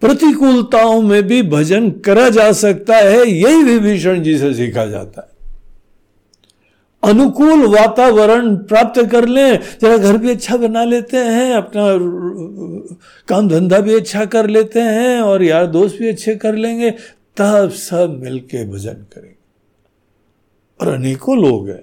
[0.00, 5.36] प्रतिकूलताओं में भी भजन करा जा सकता है, यही विभीषण जी से सीखा जाता है।
[7.02, 11.84] अनुकूल वातावरण प्राप्त कर लें, जरा घर भी अच्छा बना लेते हैं, अपना
[13.28, 16.90] काम धंधा भी अच्छा कर लेते हैं, और यार दोस्त भी अच्छे कर लेंगे,
[17.36, 19.36] तब सब मिलके भजन करेंगे।
[20.80, 21.82] और अनेकों लोग हैं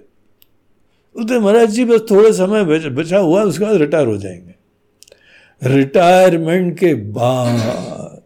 [1.16, 4.55] बोलते महाराज जी, बस थोड़े समय बचा हुआ, उसके बाद रिटायर हो जाएँगे।
[5.61, 8.22] रिटायरमेंट के बाद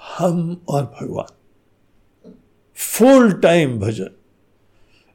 [0.00, 1.34] हम और भगवान
[2.76, 4.10] फुल टाइम भजन।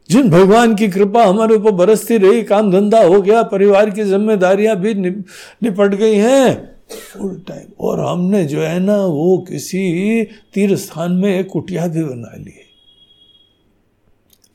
[0.09, 4.75] जिन भगवान की कृपा हमारे ऊपर बरसती रही, काम धंधा हो गया, परिवार की जिम्मेदारियाँ
[4.75, 6.75] भी निपट गई हैं
[7.13, 12.03] फुल टाइम और हमने जो है ना, वो किसी तीर्थ स्थान में एक कुटिया भी
[12.03, 12.51] बना ली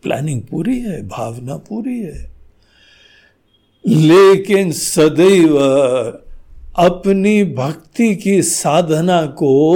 [0.03, 2.31] प्लानिंग पूरी है, भावना पूरी है।
[3.87, 5.59] लेकिन सदैव
[6.77, 9.75] अपनी भक्ति की साधना को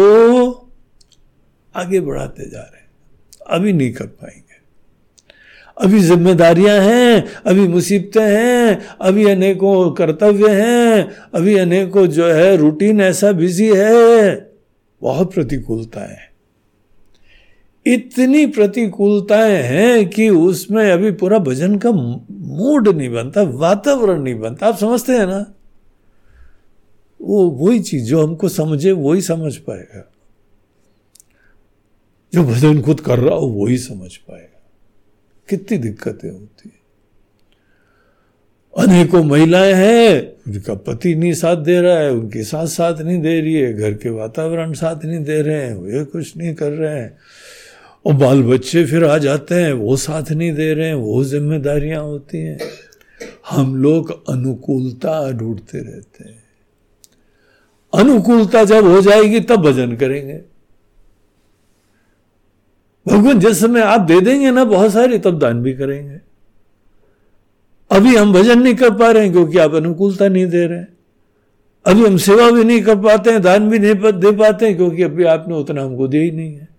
[1.77, 2.91] आगे बढ़ाते जा रहे हैं।
[3.51, 4.53] अभी नहीं कर पाएँगे।
[5.81, 13.01] अभी जिम्मेदारियाँ हैं, अभी मुसीबतें हैं, अभी अनेकों कर्तव्य हैं, अभी अनेकों जो है रूटीन
[13.01, 14.53] ऐसा बिज़ी है।
[15.03, 16.32] बहुत प्रतिकूलता है।
[17.87, 21.91] इतनी प्रतिकूलताएँ हैं कि उसमें अभी पूरा भजन का
[22.31, 25.55] मूड नहीं बनता, वातावरण नहीं बनता। आप समझते हैं ना?
[27.21, 30.13] वो वही चीज़ जो हमको समझे, वही समझ पाएगा।
[32.35, 34.63] जो भजन खुद कर रहा हो, वही समझ पाएगा।
[35.49, 36.83] कितनी दिक्कतें होती है।
[38.79, 43.41] अनेकों महिलाएँ हैं, उनका पति नहीं साथ दे रहा है, उनके साथ साथ नहीं दे
[43.41, 47.01] रही है, घर के वातावरण साथ नहीं दे रहे हैं, वे कुछ नहीं कर रहे
[47.01, 47.19] हैं।
[48.07, 52.03] और बाल बच्चे फिर आ जाते हैं, वो साथ नहीं दे रहे हैं, वो जिम्मेदारियाँ
[52.03, 52.59] होती हैं।
[53.51, 56.43] हम लोग अनुकूलता ढूंढते रहते हैं।
[57.95, 60.41] अनुकूलता जब हो जाएगी, तब भजन करेंगे।
[63.09, 66.21] भगवान, जिस समय आप दे देंगे ना बहुत सारे, तब दान भी करेंगे।
[67.91, 70.89] अभी हम भजन नहीं कर पा रहे हैं क्योंकि आप अनुकूलता नहीं दे रहे हैं।
[71.87, 75.03] अभी हम सेवा भी नहीं कर पाते हैं, दान भी नहीं दे पाते हैं, क्योंकि
[75.03, 76.72] अभी आपने उतना हमको दिया ही नहीं है।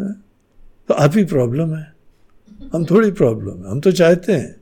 [0.00, 1.94] तो आप ही प्रॉब्लम है।
[2.72, 4.56] हम थोड़ी प्रॉब्लम है। हम तो चाहते हैं।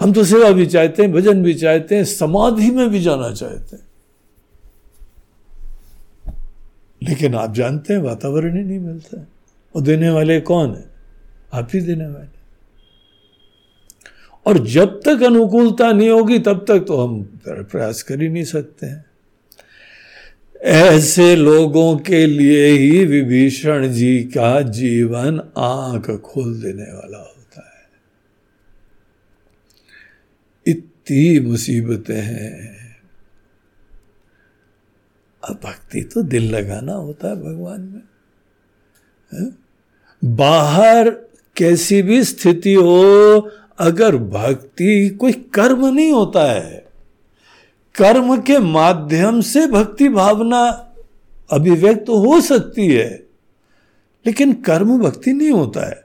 [0.00, 3.76] हम तो सेवा भी चाहते हैं, भजन भी चाहते हैं, समाधि में भी जाना चाहते
[3.76, 3.86] हैं।
[7.02, 9.28] लेकिन आप जानते हैं, वातावरण ही नहीं मिलता है।
[9.76, 10.84] और देने वाले कौन है?
[11.54, 12.42] आप ही देने वाले।
[14.46, 18.86] और जब तक अनुकूलता नहीं होगी, तब तक तो हम प्रयास कर ही नहीं सकते
[18.86, 19.04] हैं।
[20.62, 27.88] ऐसे लोगों के लिए ही विभीषण जी का जीवन आँख खोल देने वाला होता है
[30.66, 32.82] इतनी मुसीबतें हैं
[35.48, 38.02] अब भक्ति तो दिल लगाना होता है भगवान में,
[39.34, 39.50] है?
[40.24, 41.10] बाहर
[41.56, 46.91] कैसी भी स्थिति हो, अगर भक्ति कोई कर्म नहीं होता है
[47.94, 50.60] कर्म के माध्यम से भक्ति भावना
[51.50, 53.08] अभिव्यक्त तो हो सकती है,
[54.24, 56.04] लेकिन कर्म भक्ति नहीं होता है।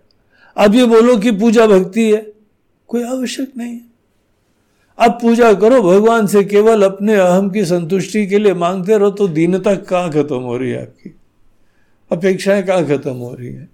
[0.57, 2.25] अब ये बोलो कि पूजा भक्ति है,
[2.89, 3.85] कोई आवश्यक नहीं है।
[4.97, 9.27] अब पूजा करो, भगवान से केवल अपने अहम की संतुष्टि के लिए मांगते रहो तो
[9.27, 11.13] दीनता कहाँ खत्म हो रही है आपकी?
[12.11, 13.69] अपेक्षाएँ कहाँ खत्म हो रही है?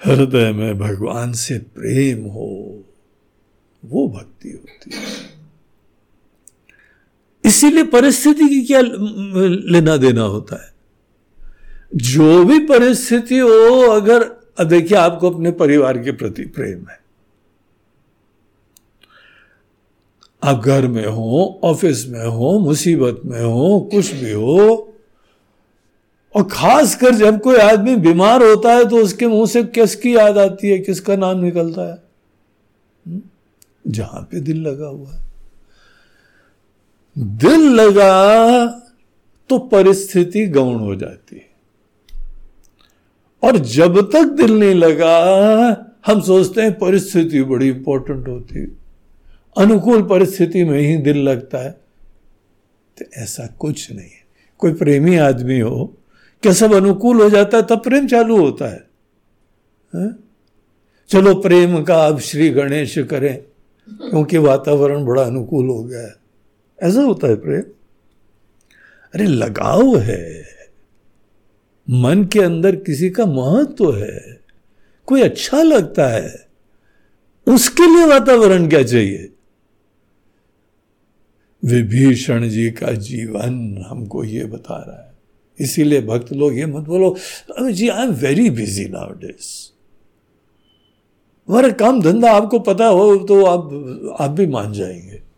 [0.00, 2.82] हृदय में भगवान से प्रेम हो,
[3.82, 5.31] वो भक्ति होती है।
[7.44, 8.80] इसीलिए परिस्थिति की क्या
[9.70, 10.72] लेना देना होता है।
[11.94, 17.02] जो भी परिस्थिति हो, अगर देखिए, आपको अपने परिवार के प्रति प्रेम है।
[20.44, 24.94] आप घर में हो, ऑफ़िस में हो, मुसीबत में हो, कुछ भी हो,
[26.36, 30.38] और खास कर जब कोई आदमी बीमार होता है तो उसके मुँह से किसकी याद
[30.38, 30.78] आती है?
[30.78, 32.02] किसका नाम निकलता है?
[33.06, 33.22] हम्म?
[33.88, 35.31] जहाँ पे दिल लगा हुआ है।
[37.16, 38.66] दिल लगा
[39.50, 41.48] तो परिस्थिति गौण हो जाती। है
[43.42, 45.14] और जब तक दिल नहीं लगा
[46.06, 48.66] हम सोचते हैं परिस्थिति बड़ी इंपॉर्टेंट होती है।
[49.56, 51.70] अनुकूल परिस्थिति में ही दिल लगता है।
[52.98, 54.22] तो ऐसा कुछ नहीं है।
[54.58, 55.84] कोई प्रेमी आदमी हो
[56.42, 58.84] क्या सब अनुकूल हो जाता है तब प्रेम चालू होता है,
[59.94, 60.10] है?
[61.08, 63.36] चलो प्रेम का अब श्री गणेश करें
[63.88, 66.21] क्योंकि वातावरण बड़ा अनुकूल हो गया है।
[66.82, 67.62] ऐसा होता है प्रेम?
[69.14, 70.44] अरे लगाव है।
[71.90, 74.40] मन के अंदर किसी का महत्व तो है।
[75.06, 76.48] कोई अच्छा लगता है।
[77.46, 79.32] उसके लिए वातावरण क्या चाहिए?
[81.64, 85.12] विभीषण जी का जीवन हमको ये बता रहा है।
[85.60, 87.16] इसीलिए भक्त लोग ये मत बोलो
[87.70, 89.72] जी I am very busy nowadays
[91.48, 93.62] हमारा काम धंधा आपको पता हो तो आप
[94.20, 95.31] आप भी मान जाएँगे।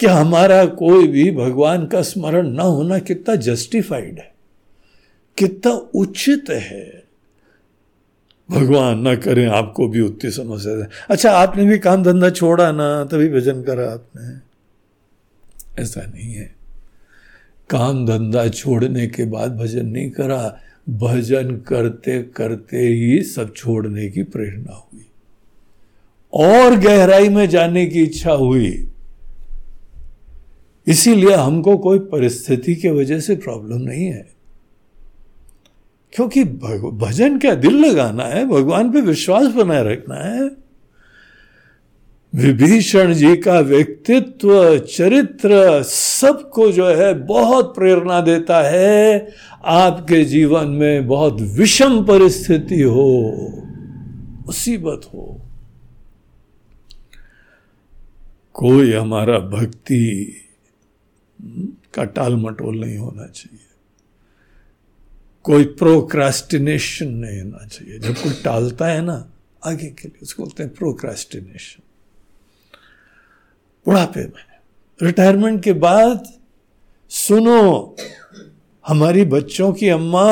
[0.00, 4.34] कि हमारा कोई भी भगवान का स्मरण ना होना कितना जस्टिफाइड है,
[5.38, 7.02] कितना उचित है।
[8.50, 13.04] भगवान ना करें, आपको भी उतनी समस्या है। अच्छा आपने भी काम धंधा छोड़ा ना,
[13.04, 14.50] तभी भजन करा आपने।
[15.82, 16.54] ऐसा नहीं है।
[17.70, 24.22] काम धंधा छोड़ने के बाद भजन नहीं करा, भजन करते करते ही सब छोड़ने की
[24.22, 25.06] प्रेरणा हुई।
[26.32, 28.89] और गहराई में जाने की इच्छा हुई।
[30.90, 34.28] इसीलिए हमको कोई परिस्थिति के वजह से प्रॉब्लम नहीं है।
[36.12, 40.50] क्योंकि भजन क्या दिल लगाना है, भगवान पे विश्वास बनाए रखना है।
[42.34, 49.28] विभीषण जी का व्यक्तित्व, चरित्र सबको जो है बहुत प्रेरणा देता है।
[49.64, 53.32] आपके जीवन में बहुत विषम परिस्थिति हो,
[54.46, 55.40] मुसीबत हो।
[58.54, 60.34] कोई हमारा भक्ति
[61.94, 63.66] का टाल मटोल नहीं होना चाहिए।
[65.42, 69.30] कोई प्रोक्रास्टिनेशन नहीं होना चाहिए। जब कोई टालता है ना,
[69.66, 71.82] आगे के लिए उसको बोलते हैं प्रोक्रास्टिनेशन
[73.86, 74.44] बुढ़ापे में।
[75.02, 76.32] रिटायरमेंट के बाद
[77.08, 77.96] सुनो,
[78.88, 80.26] हमारी बच्चों की अम्मा,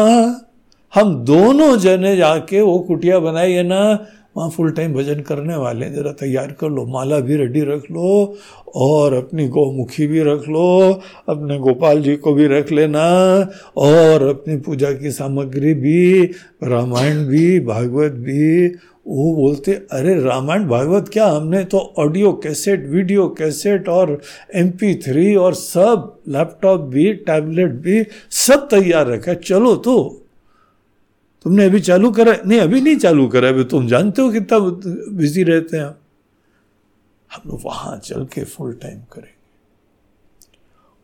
[0.95, 4.07] हम दोनों जने जाके वो कुटिया बनाई है ना
[4.39, 7.91] वहाँ फुल टाइम भजन करने वाले हैं। ज़रा तैयार कर लो, माला भी रेडी रख
[7.91, 8.37] लो
[8.77, 13.07] और अपनी गौमुखी भी रख लो, अपने गोपाल जी को भी रख लेना
[13.77, 16.23] और अपनी पूजा की सामग्री भी,
[16.65, 18.67] रामायण भी, भागवत भी।
[19.07, 21.27] वो बोलते, अरे रामायण, भागवत क्या?
[21.27, 24.21] हमने तो ऑडियो कैसेट वीडियो कैसेट और
[24.55, 24.71] एम
[25.05, 28.05] थ्री और सब लैपटॉप भी टैबलेट भी
[28.39, 29.97] सब तैयार रखा चलो तो
[31.43, 34.59] तुमने अभी चालू करा, नहीं, अभी नहीं चालू करा, अभी तुम जानते हो कितना
[35.17, 35.85] बिज़ी रहते हैं
[37.31, 39.37] हम लोग वहाँ चल के फुल टाइम करेंगे।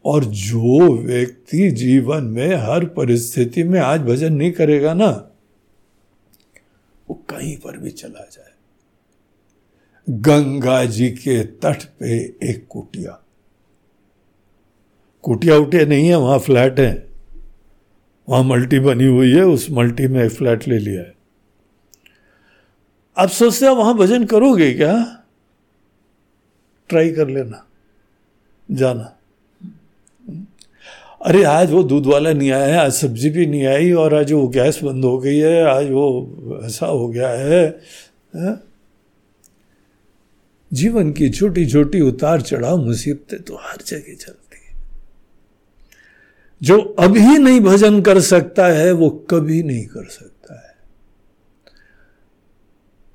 [0.05, 5.30] और जो व्यक्ति जीवन में हर परिस्थिति में आज भजन नहीं करेगा ना,
[7.11, 8.53] वो कहीं पर भी चला जाए।
[10.11, 13.22] गंगा जी के तट पे एक कुटिया।
[15.22, 17.14] कुटिया उटिया नहीं है, वहाँ फ्लैट है।
[18.29, 21.14] वहाँ मल्टी बनी हुई है उस मल्टी में एक फ्लैट ले लिया है।
[23.18, 24.95] आप सोचते हैं वहाँ भजन करोगे क्या?
[26.89, 27.66] ट्राई कर लेना
[28.70, 29.11] जाना।
[31.27, 34.33] अरे आज वो दूध वाला नहीं आया है आज सब्ज़ी भी नहीं आई और आज
[34.33, 37.81] वो गैस बंद हो गई है आज वो ऐसा हो गया है,
[38.37, 38.61] है?
[40.72, 44.43] जीवन की छोटी छोटी उतार चढ़ाव मुसीबतें तो हर जगह चलती है।
[46.65, 50.75] जो अभी नहीं भजन कर सकता है, वो कभी नहीं कर सकता है।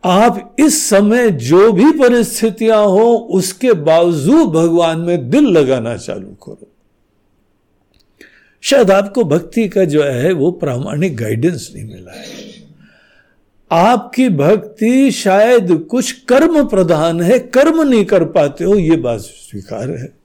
[0.04, 6.72] आप इस समय जो भी परिस्थितियाँ हो, उसके बावजूद भगवान में दिल लगाना चालू करो।
[8.62, 12.50] शायद आपको भक्ति का जो है, वो प्रामाणिक गाइडेंस नहीं मिला है।
[13.72, 19.90] आपकी भक्ति शायद कुछ कर्म प्रधान है, कर्म नहीं कर पाते हो, ये बात स्वीकार
[19.90, 20.19] है।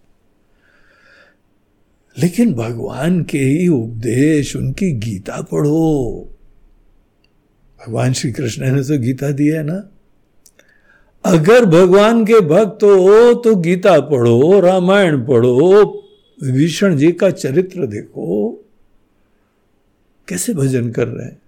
[2.19, 6.29] लेकिन भगवान के ही उपदेश, उनकी गीता पढ़ो।
[7.81, 9.89] भगवान श्री कृष्ण ने तो गीता दी है ना?
[11.25, 15.85] अगर भगवान के भक्त हो तो गीता पढ़ो, रामायण पढ़ो,
[16.43, 18.53] विभीषण जी का चरित्र देखो।
[20.29, 21.39] कैसे भजन कर रहे हैं?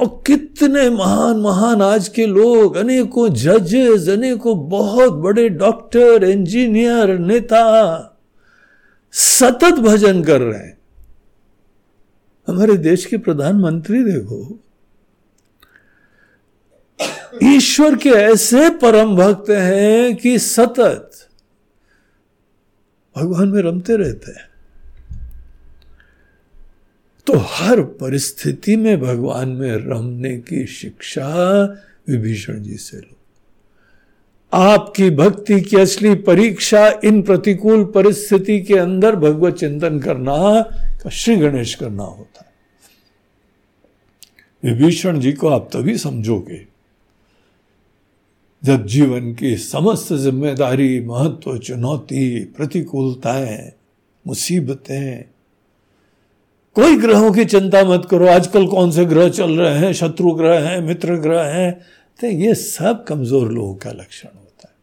[0.00, 8.07] और कितने महान महान आज के लोग, अनेकों जजेस, अनेकों बहुत बड़े डॉक्टर, इंजीनियर, नेता
[9.12, 10.78] सतत भजन कर रहे हैं।
[12.48, 14.58] हमारे देश के प्रधानमंत्री देखो।
[17.42, 21.10] ईश्वर के ऐसे परम भक्त हैं कि सतत
[23.16, 24.48] भगवान में रमते रहते हैं।
[27.26, 31.36] तो हर परिस्थिति में भगवान में रमने की शिक्षा
[32.08, 33.17] विभीषण जी से लो।
[34.52, 40.62] आपकी भक्ति की असली परीक्षा इन प्रतिकूल परिस्थिति के अंदर भगवत चिंतन करना,
[41.02, 42.48] का श्री गणेश करना होता है।
[44.64, 46.66] विभीषण जी को आप तभी समझोगे
[48.64, 53.72] जब जीवन की समस्त ज़िम्मेदारी, महत्व, चुनौती, प्रतिकूलताएँ,
[54.26, 55.24] मुसीबतें,
[56.74, 59.92] कोई ग्रहों की चिंता मत करो। आजकल कौन से ग्रह चल रहे हैं?
[59.92, 60.80] शत्रु ग्रह हैं?
[60.80, 61.80] मित्र ग्रह हैं?
[62.20, 64.74] तो ये सब कमज़ोर लोगों का लक्षण होता है।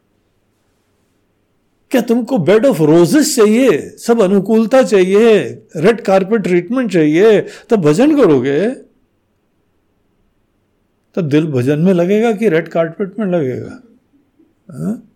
[1.91, 3.89] क्या तुमको बेड ऑफ़ रोजेस चाहिए?
[3.89, 5.43] सब अनुकूलता चाहिए
[5.75, 8.69] रेड कारपेट ट्रीटमेंट चाहिए, तब भजन करोगे?
[11.15, 13.83] तब दिल भजन में लगेगा कि रेड कारपेट में लगेगा?
[14.71, 15.11] हाँ?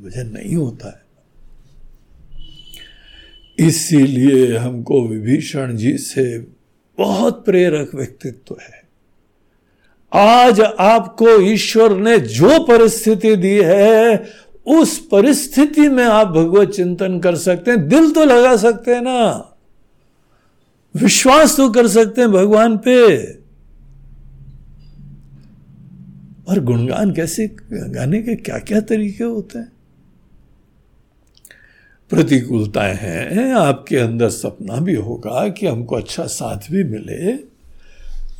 [0.00, 1.08] भजन नहीं होता है।
[3.68, 6.38] इसीलिए हमको विभीषण जी से
[6.98, 8.77] बहुत प्रेरक व्यक्तित्व है।
[10.12, 14.24] आज आपको ईश्वर ने जो परिस्थिति दी है,
[14.66, 19.56] उस परिस्थिति में आप भगवत चिंतन कर सकते हैं। दिल तो लगा सकते हैं ना।
[20.96, 23.24] विश्वास तो कर सकते हैं भगवान पे।
[26.48, 29.72] और गुणगान कैसे, गाने के क्या क्या तरीके होते हैं?
[32.10, 37.47] प्रतिकूलताएँ हैं, आपके अंदर सपना भी होगा कि हमको अच्छा साथ भी मिले।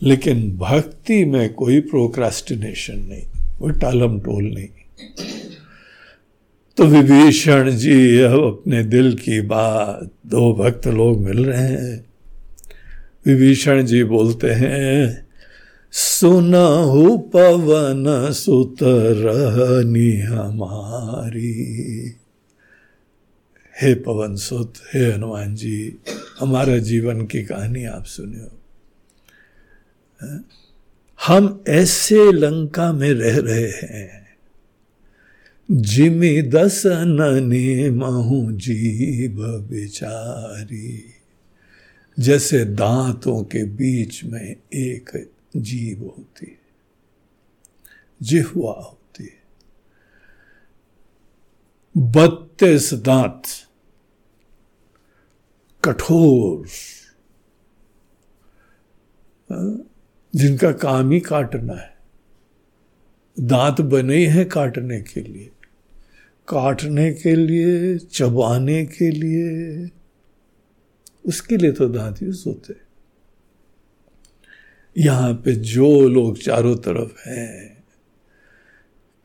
[0.02, 3.22] लेकिन भक्ति में कोई प्रोक्रास्टिनेशन नहीं,
[3.58, 4.68] कोई टालम टोल नहीं।
[6.76, 12.04] तो विभीषण जी अब अपने दिल की बात दो भक्त लोग मिल रहे हैं।
[13.26, 15.26] विभीषण जी बोलते हैं,
[15.92, 21.52] सुनहु पवन सुत रहनी हमारी।
[23.82, 25.96] हे पवन सुत, हे हनुमान जी,
[26.40, 28.57] हमारा जीवन की कहानी आप सुनियो।
[31.26, 34.36] हम ऐसे लंका में रह रहे हैं।
[35.70, 41.04] जिमी दस ननी महू जीव बिचारी।
[42.18, 46.58] जैसे दांतों के बीच में एक जीव होती है,
[48.22, 49.42] जिहवा होती है।
[51.96, 53.42] बत्तीस दांत,
[55.84, 56.66] कठोर।
[60.34, 61.98] जिनका काम ही काटना है।
[63.40, 65.50] दांत बने हैं काटने के लिए।
[66.48, 69.90] काटने के लिए, चबाने के लिए।
[71.24, 72.88] उसके लिए तो दांत यूज़ होते हैं।
[74.98, 77.84] यहाँ पे जो लोग चारों तरफ़ हैं,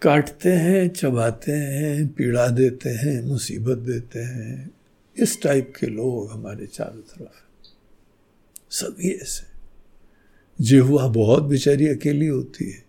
[0.01, 4.71] काटते हैं, चबाते हैं, पीड़ा देते हैं, मुसीबत देते हैं।
[5.17, 7.43] इस टाइप के लोग हमारे चारों तरफ़
[8.69, 9.52] सभी ऐसे
[10.61, 12.85] जिहुआ बहुत बेचारी अकेली होती है।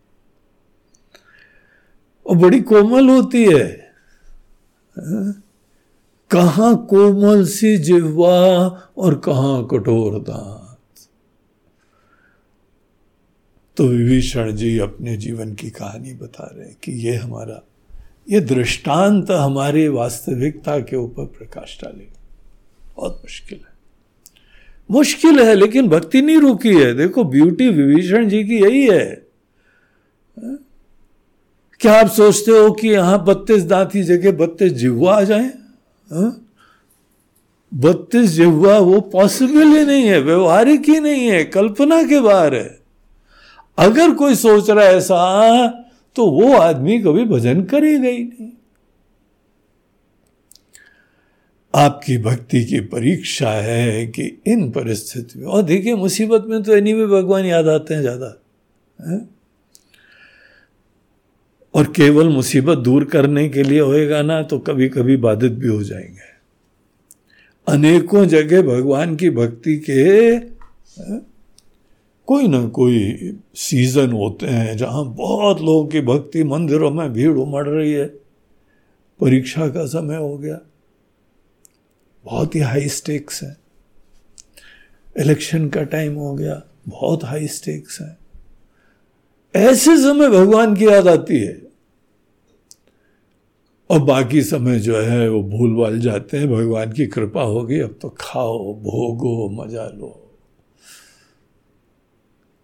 [2.27, 3.93] और बड़ी कोमल होती है।
[4.99, 5.41] हाँ?
[6.31, 11.09] कहा कोमल सी जिह्वा और कहा कठोर दांत।
[13.77, 17.63] तो विभीषण जी अपने जीवन की कहानी बता रहे हैं कि ये हमारा,
[18.31, 22.21] ये दृष्टांत हमारी वास्तविकता के ऊपर प्रकाश डालेगा।
[22.97, 23.74] बहुत मुश्किल है।
[24.91, 29.05] मुश्किल है, लेकिन भक्ति नहीं रुकी है। देखो ब्यूटी विभीषण जी की यही है।
[31.81, 35.51] क्या आप सोचते हो कि यहाँ बत्तीस दांत जगह बत्तीस जिहुआ आ जाए?
[37.73, 42.79] बत्तीस जिहुआ वो पॉसिबल ही नहीं है, व्यवहारिक ही नहीं है, कल्पना के बाहर है।
[43.79, 45.67] अगर कोई सोच रहा है ऐसा
[46.17, 48.51] तो वो आदमी कभी भजन करेगा ही नहीं।
[51.75, 56.93] आपकी भक्ति की परीक्षा है कि इन परिस्थिति में और देखिए, मुसीबत में तो एनी
[56.95, 58.35] भी भगवान याद आते हैं ज़्यादा।
[61.75, 65.83] और केवल मुसीबत दूर करने के लिए होएगा ना तो कभी कभी बाधित भी हो
[65.83, 66.33] जाएँगे।
[67.67, 70.39] अनेकों जगह भगवान की भक्ति के
[72.29, 77.67] कोई ना कोई सीज़न होते हैं जहाँ बहुत लोगों की भक्ति, मंदिरों में भीड़ उमड़
[77.69, 78.07] रही है।
[79.21, 80.59] परीक्षा का समय हो गया।
[82.25, 83.57] बहुत ही हाई स्टेक्स है।
[85.19, 88.19] इलेक्शन का टाइम हो गया, बहुत हाई स्टेक्स है।
[89.57, 91.63] ऐसे समय भगवान की याद आती है।
[93.91, 97.99] और बाकी समय जो है, वो भूल भाल जाते हैं, भगवान की कृपा होगी, अब
[98.03, 100.37] तो खाओ, भोगो, मज़ा लो।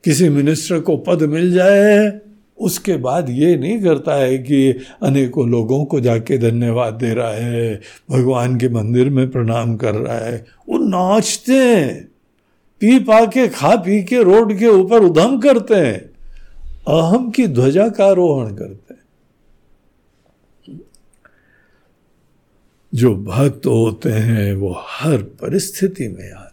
[0.05, 2.21] किसी मिनिस्टर को पद मिल जाए
[2.61, 4.71] उसके बाद ये नहीं करता है कि
[5.03, 7.81] अनेकों लोगों को जाके धन्यवाद दे रहा है,
[8.11, 12.05] भगवान के मंदिर में प्रणाम कर रहा है। वो नाचते हैं,
[12.81, 16.11] पी पा के, खा पी के, रोड के ऊपर उधम करते हैं,
[16.89, 19.01] अहम की ध्वजा का आरोहण करते हैं।
[22.95, 26.51] जो भक्त होते हैं, वो हर परिस्थिति में याद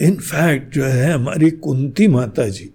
[0.00, 2.70] इनफैक्ट जो है हमारी कुंती माता जी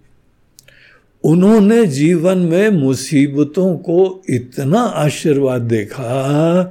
[1.23, 6.63] उन्होंने जीवन में मुसीबतों को इतना आशीर्वाद देखा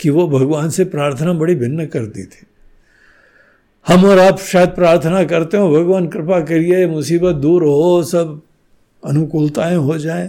[0.00, 2.46] कि वो भगवान से प्रार्थना बड़ी भिन्न करती थी।
[3.88, 8.42] हम और आप शायद प्रार्थना करते हो, भगवान कृपा करिए, मुसीबत दूर हो, सब
[9.06, 10.26] अनुकूलताएँ हो जाए।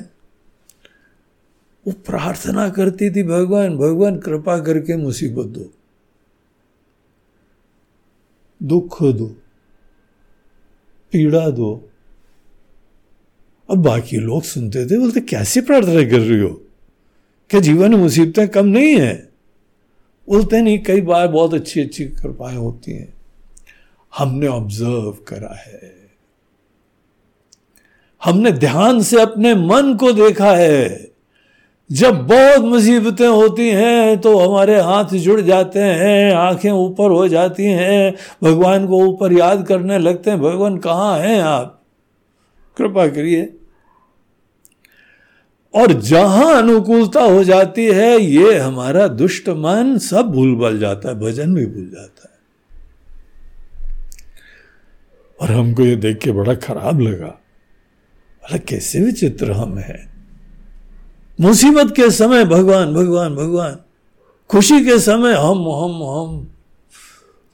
[1.88, 5.74] वो प्रार्थना करती थी, भगवान भगवान कृपा करके मुसीबत दो।
[8.64, 9.26] दुख दो।
[11.12, 11.91] पीड़ा दो।
[13.72, 16.62] अब बाकी लोग सुनते थे, बोलते, कैसी प्रार्थना कर रही हो?
[17.50, 19.30] क्या जीवन में मुसीबतें कम नहीं है?
[20.30, 23.14] बोलते, नहीं, कई बार बहुत अच्छी अच्छी कृपाएँ होती हैं।
[24.18, 25.96] हमने ऑब्ज़र्व करा है।
[28.24, 31.12] हमने ध्यान से अपने मन को देखा है।
[31.92, 37.64] जब बहुत मुसीबतें होती हैं तो हमारे हाथ जुड़ जाते हैं, आँखें ऊपर हो जाती
[37.64, 41.82] हैं, भगवान को ऊपर याद करने लगते हैं, भगवान, कहाँ हैं आप?
[42.78, 43.58] कृपा करिए।
[45.74, 51.20] और जहाँ अनुकूलता हो जाती है, ये हमारा दुष्ट मन सब भूल भल जाता है,
[51.20, 52.32] भजन भी भूल जाता है।
[55.42, 57.40] और हमको ये देख के बड़ा खराब लगा।
[58.44, 60.28] अरे कैसे विचित्र हम हैं।
[61.42, 63.78] मुसीबत के समय भगवान भगवान भगवान।
[64.50, 66.52] खुशी के समय हम हम हम।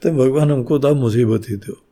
[0.02, 1.87] तो भगवान हमको तो मुसीबत ही दो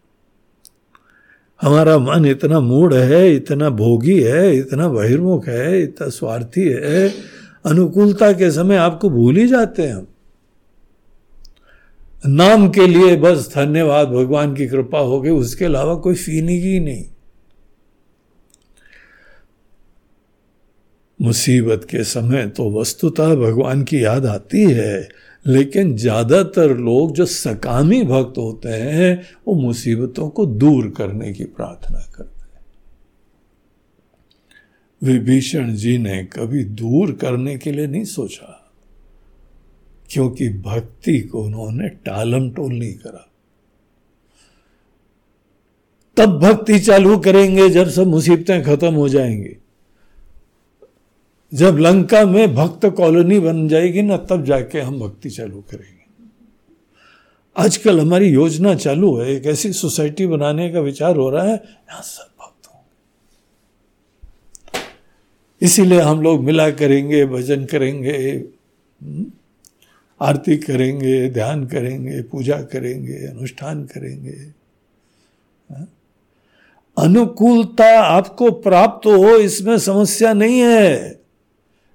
[1.63, 7.15] हमारा मन इतना मूड है, इतना भोगी है, इतना बहिर्मुख है, इतना स्वार्थी है,
[7.67, 10.07] अनुकूलता के समय आपको भूल ही जाते हैं हम।
[12.27, 16.81] नाम के लिए बस धन्यवाद भगवान की कृपा हो गई, उसके अलावा कोई फीलिंग ही
[16.81, 17.05] नहीं।
[21.23, 28.03] मुसीबत के समय तो वस्तुतः भगवान की याद आती है। लेकिन ज़्यादातर लोग जो सकामी
[28.03, 32.35] भक्त होते हैं, वो मुसीबतों को दूर करने की प्रार्थना करते हैं।
[35.03, 38.53] विभीषण जी ने कभी दूर करने के लिए नहीं सोचा,
[40.11, 43.23] क्योंकि भक्ति को उन्होंने टालम टोल नहीं करा।
[46.17, 49.57] तब भक्ति चालू करेंगे, जब सब मुसीबतें खत्म हो जाएँगी।
[51.57, 55.95] जब लंका में भक्त कॉलोनी बन जाएगी ना तब जाके हम भक्ति चालू करेंगे।
[57.57, 62.03] आजकल हमारी योजना चालू है एक ऐसी सोसाइटी बनाने का विचार हो रहा है यहाँ
[62.03, 62.87] सब भक्त होंगे।
[65.67, 69.25] इसीलिए हम लोग मिला करेंगे भजन करेंगे हम्म,
[70.21, 74.37] आरती करेंगे ध्यान करेंगे पूजा करेंगे अनुष्ठान करेंगे।
[75.71, 75.87] हाँ?
[76.97, 81.16] अनुकूलता आपको प्राप्त हो इसमें समस्या नहीं है।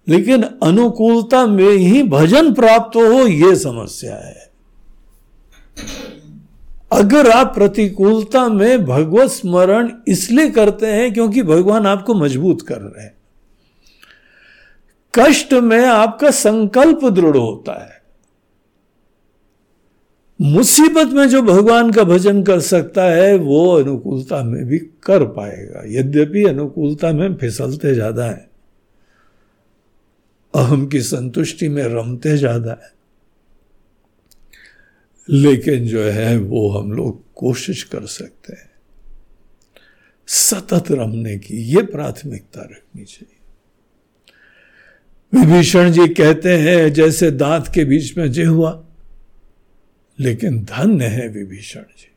[0.07, 4.49] लेकिन अनुकूलता में ही भजन प्राप्त हो यह समस्या है।
[6.91, 13.03] अगर आप प्रतिकूलता में भगवत स्मरण इसलिए करते हैं क्योंकि भगवान आपको मज़बूत कर रहे
[13.03, 13.13] हैं।
[15.13, 17.99] कष्ट में आपका संकल्प दृढ़ होता है।
[20.39, 25.83] मुसीबत में जो भगवान का भजन कर सकता है, वो अनुकूलता में भी कर पाएगा।
[25.87, 28.50] यद्यपि अनुकूलता में फिसलते ज़्यादा है।
[30.55, 32.93] अहम की संतुष्टि में रमते ज़्यादा है।
[35.29, 38.71] लेकिन जो है, वो हम लोग कोशिश कर सकते हैं।
[40.27, 43.37] सतत रमने की, ये प्राथमिकता रखनी चाहिए।
[45.33, 48.83] विभीषण जी कहते हैं, जैसे दांत के बीच में जे हुआ,
[50.19, 52.10] लेकिन धन्य है विभीषण जी।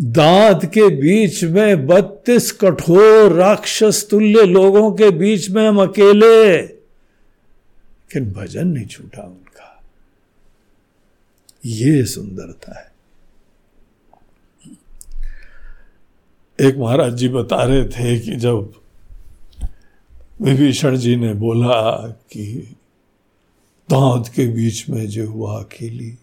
[0.00, 8.32] दांत के बीच में बत्तीस कठोर राक्षस तुल्य लोगों के बीच में हम अकेले लेकिन
[8.32, 9.82] भजन नहीं छूटा उनका।
[11.66, 12.92] ये सुंदरता है।
[16.60, 18.72] एक महाराज जी बता रहे थे कि जब
[20.42, 22.74] विभीषण जी ने बोला कि
[23.90, 26.14] दांत के बीच में जो हुआ अकेली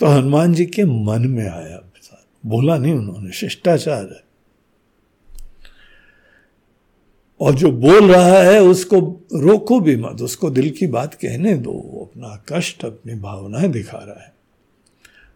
[0.00, 1.82] तो हनुमान जी के मन में आया
[2.46, 4.24] बोला, नहीं, उन्होंने शिष्टाचार है।
[7.40, 8.98] और जो बोल रहा है, उसको
[9.34, 14.24] रोको भी मत, उसको दिल की बात कहने दो अपना कष्ट, अपनी भावनाएँ दिखा रहा
[14.24, 14.34] है।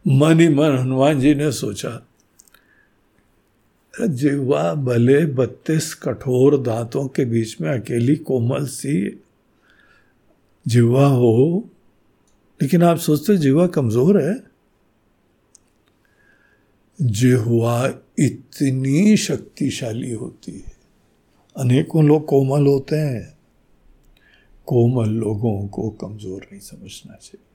[0.09, 2.07] मन ही मन, हनुमान जी ने सोचा
[4.01, 9.21] जिवा भले बत्तीस कठोर दांतों के बीच में अकेली कोमल सी
[10.69, 11.69] जिवा हो,
[12.63, 14.50] लेकिन आप सोचते जिवा कमज़ोर है?
[17.01, 17.87] जिह्वा
[18.19, 20.73] इतनी शक्तिशाली होती है।
[21.57, 23.39] अनेकों लोग कोमल होते हैं।
[24.69, 27.47] कोमल लोगों को कमज़ोर नहीं समझना चाहिए।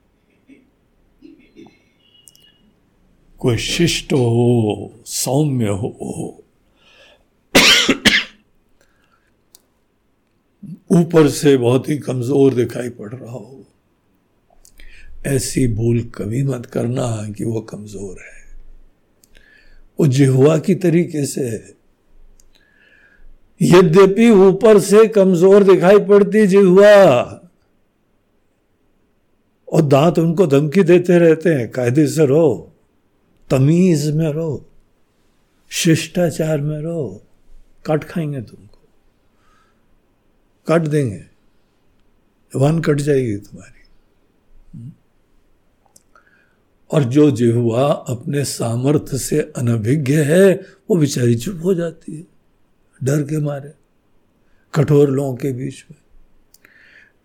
[3.40, 6.42] कोई शिष्ट हो, सौम्य हो,
[10.92, 13.64] ऊपर से बहुत ही कमज़ोर दिखाई पड़ रहा हो,
[15.26, 18.35] ऐसी भूल कभी मत करना कि वो कमज़ोर है।
[19.98, 21.74] वो जिहुआ की तरीके से है।
[23.60, 26.94] यद्यपि ऊपर से कमज़ोर दिखाई पड़ती जिहुआ
[29.68, 32.72] और दांत उनको धमकी देते रहते हैं, कायदे से रहो
[33.50, 34.64] तमीज में रहो
[35.70, 37.22] शिष्टाचार में रहो
[37.84, 38.78] काट खाएँगे तुमको,
[40.66, 41.24] काट देंगे
[42.52, 43.85] वन कट जाएगी तुम्हारी।
[46.90, 52.24] और जो जिहुआ अपने सामर्थ्य से अनभिज्ञ है, वो बेचारी चुप हो जाती है।
[53.04, 53.72] डर के मारे।
[54.74, 55.98] कठोर लोगों के बीच में।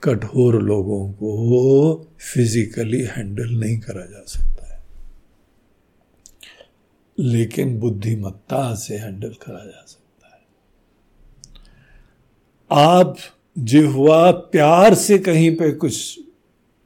[0.04, 4.84] कठोर लोगों को फिजिकली हैंडल नहीं करा जा सकता है।
[7.20, 10.44] लेकिन बुद्धिमत्ता से हैंडल करा जा सकता है।
[12.72, 13.18] आप
[13.60, 16.20] जिहवा प्यार से कहीं पे कुछ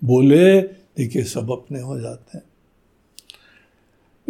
[0.03, 2.44] बोले, देखिए सब अपने हो जाते हैं।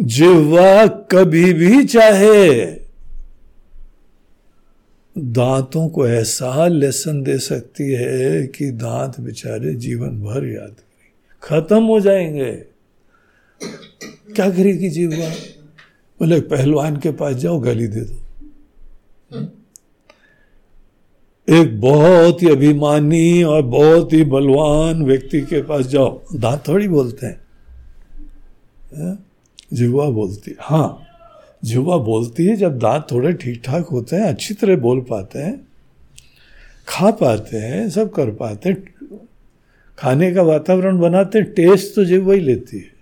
[0.00, 2.64] जिहवा कभी भी चाहे।
[5.18, 10.86] दांतों को ऐसा लेसन दे सकती है कि दांत बेचारे जीवन भर याद करें।
[11.42, 12.52] खत्म हो जाएँगे।
[14.34, 15.28] क्या करेगी जीवा
[16.20, 18.16] बोले, पहलवान के पास जाओ, गाली दे दो।
[21.54, 27.26] एक बहुत ही अभिमानी और बहुत ही बलवान व्यक्ति के पास जाओ। दांत थोड़ी बोलते
[27.26, 27.40] हैं?
[29.70, 31.02] जिवा बोलती, है हाँ
[31.64, 35.54] जुआ बोलती है, जब दांत थोड़े ठीक ठाक होते हैं, अच्छी तरह बोल पाते हैं,
[36.88, 39.18] खा पाते हैं, सब कर पाते हैं,
[39.98, 42.94] खाने का वातावरण बनाते हैं टेस्ट तो जिवा ही लेती है।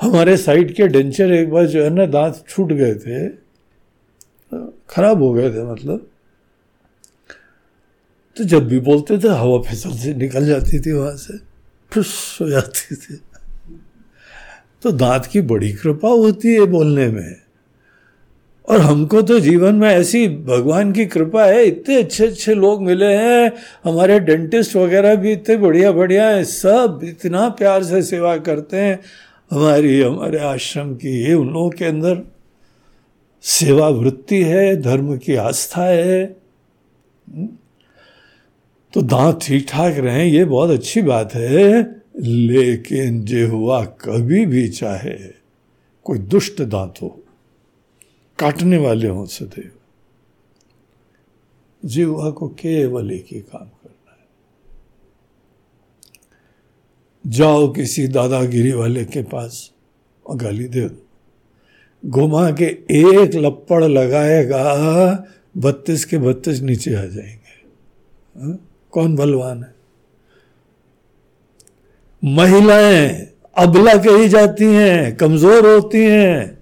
[0.00, 3.28] हमारे साइड के डेंचर एक बार जो है ना, दांत छूट गए थे,
[4.90, 6.06] खराब हो गए थे मतलब।
[8.36, 11.49] तो जब भी बोलते थे, हवा फिसल से निकल जाती थी वहाँ से।
[11.92, 13.20] फुस हो जाती थी।
[14.82, 17.36] तो दांत की बड़ी कृपा होती है बोलने में।
[18.68, 23.14] और हमको तो जीवन में ऐसी भगवान की कृपा है, इतने अच्छे अच्छे लोग मिले
[23.14, 23.52] हैं,
[23.84, 29.00] हमारे डेंटिस्ट वगैरह भी इतने बढ़िया बढ़िया हैं, सब इतना प्यार से सेवा करते हैं।
[29.50, 32.22] हमारी, हमारे आश्रम की, ये उन लोगों के अंदर
[33.42, 36.36] सेवा वृत्ति है, धर्म की आस्था है।
[38.94, 41.82] तो दांत ठीक ठाक रहे, ये बहुत अच्छी बात है।
[42.20, 45.28] लेकिन जे हुआ कभी भी चाहे,
[46.04, 47.24] कोई दुष्ट दांत हो,
[48.38, 49.70] काटने वाले हों सदैव।
[51.84, 54.28] जिहुआ को केवल एक ही काम करना है।
[57.26, 59.72] जाओ किसी दादागिरी वाले के पास,
[60.26, 61.06] और गाली दे दो।
[62.06, 64.74] घुमा के एक लपड़ लगाएगा,
[65.56, 67.68] बत्तीस के बत्तीस नीचे आ जाएँगे।
[68.36, 68.58] हा?
[68.92, 69.74] कौन बलवान है?
[72.24, 73.26] महिलाएँ
[73.56, 76.58] अबला कही जाती हैं, कमज़ोर होती हैं।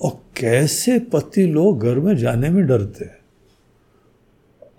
[0.00, 3.16] और कैसे पति लोग घर में जाने में डरते हैं?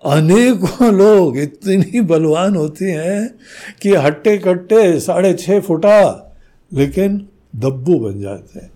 [0.04, 3.34] अनेकों लोग इतनी बलवान होती हैं
[3.82, 6.32] कि हट्टे कट्टे साढ़े छह फुटा,
[6.72, 8.70] लेकिन दब्बू बन जाते हैं।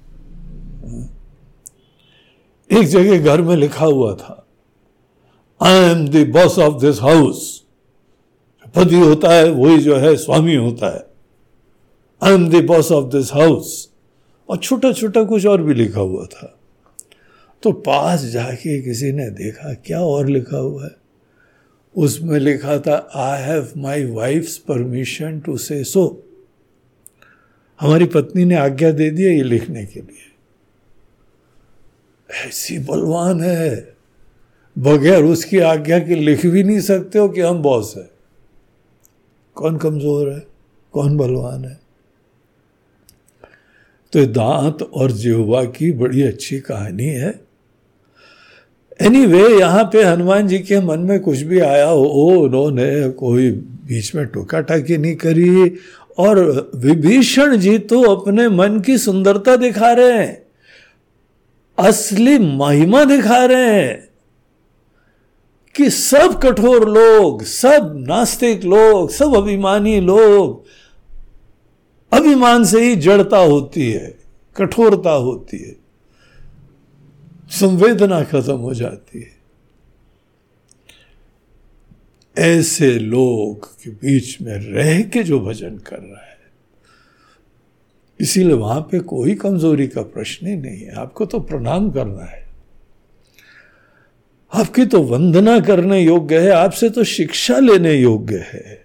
[2.70, 4.41] एक जगह घर में लिखा हुआ था
[5.62, 7.64] I am the boss of this house
[8.74, 11.06] पति होता है वही जो है स्वामी होता है
[12.22, 13.92] I am the boss of this house
[14.48, 16.58] और छोटा छोटा कुछ और भी लिखा हुआ था।
[17.62, 20.96] तो पास जाके किसी ने देखा, क्या और लिखा हुआ है?
[21.96, 26.24] उसमें लिखा था I have my wife's permission to say so
[27.80, 30.36] हमारी पत्नी ने आज्ञा दे दी ये लिखने के लिए।
[32.46, 33.91] ऐसी बलवान है।
[34.78, 38.10] बगैर उसकी आज्ञा के लिख भी नहीं सकते हो कि हम बॉस है।
[39.54, 40.46] कौन कमज़ोर है?
[40.92, 41.80] कौन बलवान है?
[44.12, 47.40] तो दांत और जिहवा की बड़ी अच्छी कहानी है।
[49.00, 53.50] एनीवे anyway, यहाँ पे हनुमान जी के मन में कुछ भी आया हो उन्होंने कोई
[53.50, 55.76] बीच में टोका टाकी नहीं करी
[56.18, 60.46] और विभीषण जी तो अपने मन की सुंदरता दिखा रहे हैं।
[61.78, 64.11] असली महिमा दिखा रहे हैं।
[65.74, 70.64] कि सब कठोर लोग, सब नास्तिक लोग, सब अभिमानी लोग
[72.12, 74.18] अभिमान से ही जड़ता होती है,
[74.56, 75.76] कठोरता होती है,
[77.50, 79.30] संवेदना खत्म हो जाती है।
[82.36, 86.38] ऐसे लोग के बीच में रह के जो भजन कर रहा है,
[88.20, 92.41] इसीलिए वहाँ पे कोई कमज़ोरी का प्रश्न ही नहीं है। आपको तो प्रणाम करना है।
[94.54, 98.82] आपकी तो वंदना करने योग्य है, आपसे तो शिक्षा लेने योग्य है।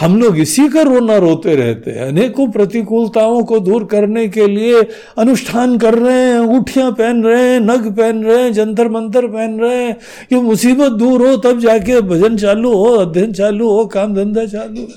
[0.00, 4.82] हम लोग इसी का रोना रोते रहते हैं। अनेकों प्रतिकूलताओं को दूर करने के लिए
[5.18, 9.60] अनुष्ठान कर रहे हैं उठियाँ पहन रहे हैं, नग पहन रहे हैं, जंतर मंतर पहन
[9.60, 9.96] रहे हैं।
[10.28, 14.82] कि मुसीबत दूर हो, तब जाके भजन चालू हो, अध्ययन चालू हो, काम धंधा चालू
[14.82, 14.88] हो।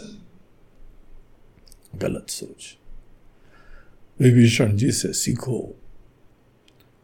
[2.00, 2.78] गलत सोच।
[4.20, 5.76] विभीषण जी से सीखो।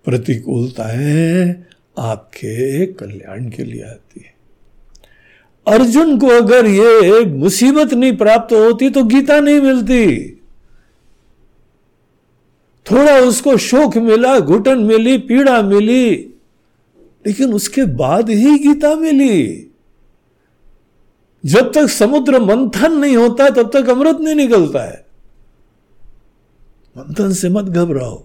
[0.05, 1.63] प्रतिकूलताएँ
[1.97, 4.37] आपके कल्याण के लिए आती है।
[5.67, 10.31] अर्जुन को अगर ये मुसीबत नहीं प्राप्त होती तो गीता नहीं मिलती।
[12.91, 16.11] थोड़ा उसको शोक मिला, घुटन मिली, पीड़ा मिली,
[17.27, 19.67] लेकिन उसके बाद ही गीता मिली।
[21.45, 25.05] जब तक समुद्र मंथन नहीं होता, तब तक अमृत नहीं निकलता है।
[26.97, 28.23] मंथन से मत घबराओ।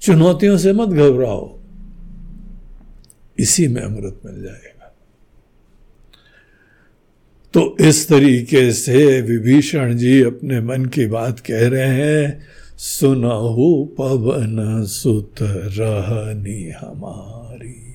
[0.00, 1.57] चुनौतियों से मत घबराओ।
[3.38, 4.94] इसी में अमृत मिल जाएगा।
[7.54, 14.84] तो इस तरीके से विभीषण जी अपने मन की बात कह रहे हैं, सुनहु पवन
[14.84, 17.94] सुत रहनी हमारी।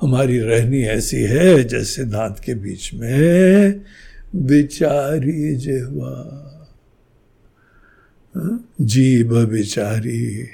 [0.00, 3.80] हमारी रहनी ऐसी है जैसे दांत के बीच में
[4.36, 6.46] बिचारी जेवा?
[8.80, 10.48] जीव बिचारी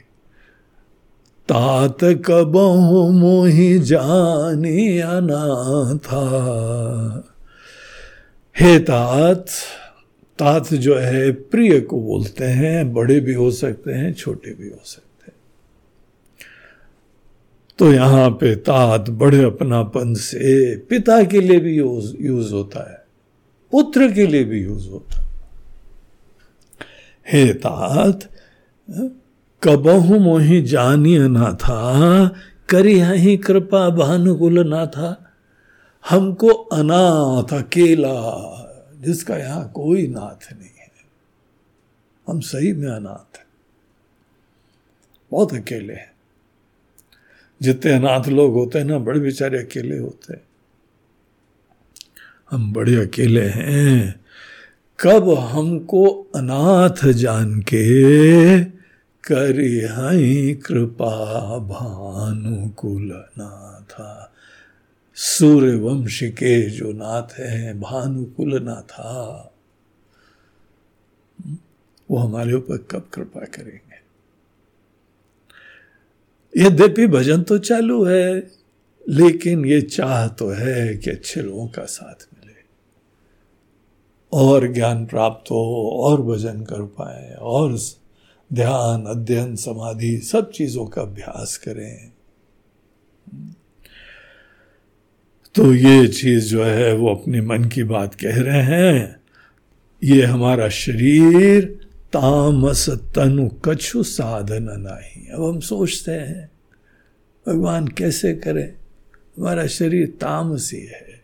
[1.49, 6.22] तात कबहू मोही जानी अनाथा।
[8.57, 9.47] हे तात
[10.38, 14.80] तात जो है, प्रिय को बोलते हैं, बड़े भी हो सकते हैं, छोटे भी हो
[14.84, 15.34] सकते हैं।
[17.78, 22.99] तो यहाँ पे तात बड़े अपनापन से पिता के लिए भी यूज़ यूज़ होता है,
[23.72, 25.26] पुत्र के लिए भी यूज़ होता है।
[27.26, 28.28] हे तात
[29.63, 32.29] कबहु मोहि जानिय ना था
[32.69, 35.33] करी ही कृपा भानुकुल ना था
[36.11, 38.17] हमको अनाथ अकेला,
[39.01, 40.93] जिसका यहाँ कोई नाथ नहीं है।
[42.29, 43.47] हम सही में अनाथ हैं।
[45.31, 46.13] बहुत अकेले हैं।
[47.63, 50.43] जितने अनाथ लोग होते हैं ना, बड़े बेचारे अकेले होते हैं।
[52.51, 54.21] हम बड़े अकेले हैं।
[55.01, 58.76] कब हमको अनाथ जान के
[59.33, 61.59] करी हई कृपा
[65.14, 69.53] सूर्य वंश के जो नाथ हैं भानुकुल नाथा
[72.11, 73.97] वो हमारे ऊपर कब कृपा करेंगे?
[76.64, 78.51] यद्यपि भजन तो चालू है,
[79.09, 82.64] लेकिन ये चाह तो है कि अच्छे लोगों का साथ मिले।
[84.33, 87.79] और ज्ञान प्राप्त हो, और भजन कर पाए, और
[88.53, 92.12] ध्यान, अध्ययन, समाधि, सब चीज़ों का अभ्यास करें।
[95.55, 99.20] तो ये चीज़ जो है, वो अपने मन की बात कह रहे हैं।
[100.05, 101.64] ये हमारा शरीर
[102.12, 106.51] तामस तनु कछु साधन नहीं। अब हम सोचते हैं,
[107.49, 108.74] भगवान कैसे करें?
[109.38, 111.16] हमारा शरीर तामसी है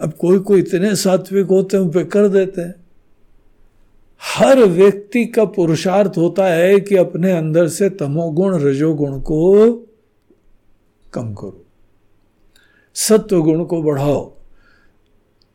[0.00, 2.83] अब कोई कोई इतने सात्विक होते हैं, उन पे कर देते हैं।
[4.24, 9.72] हर व्यक्ति का पुरुषार्थ होता है कि अपने अंदर से तमोगुण, रजोगुण को
[11.12, 11.64] कम करो।
[12.94, 14.32] सत्व गुण को बढ़ाओ।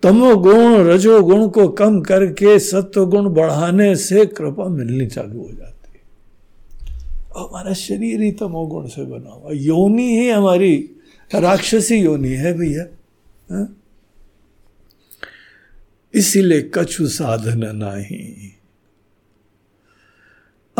[0.03, 6.01] तमोगुण, रजोगुण को कम करके सत्व गुण बढ़ाने से कृपा मिलनी चालू हो जाती है।
[7.38, 10.89] हमारा शरीर ही तमोगुण से बना हुआ। योनि ही हमारी,
[11.36, 12.86] राक्षसी योनि है भैया
[13.51, 13.76] हाँ?
[16.13, 18.58] इसीलिए कछु साधन नहीं।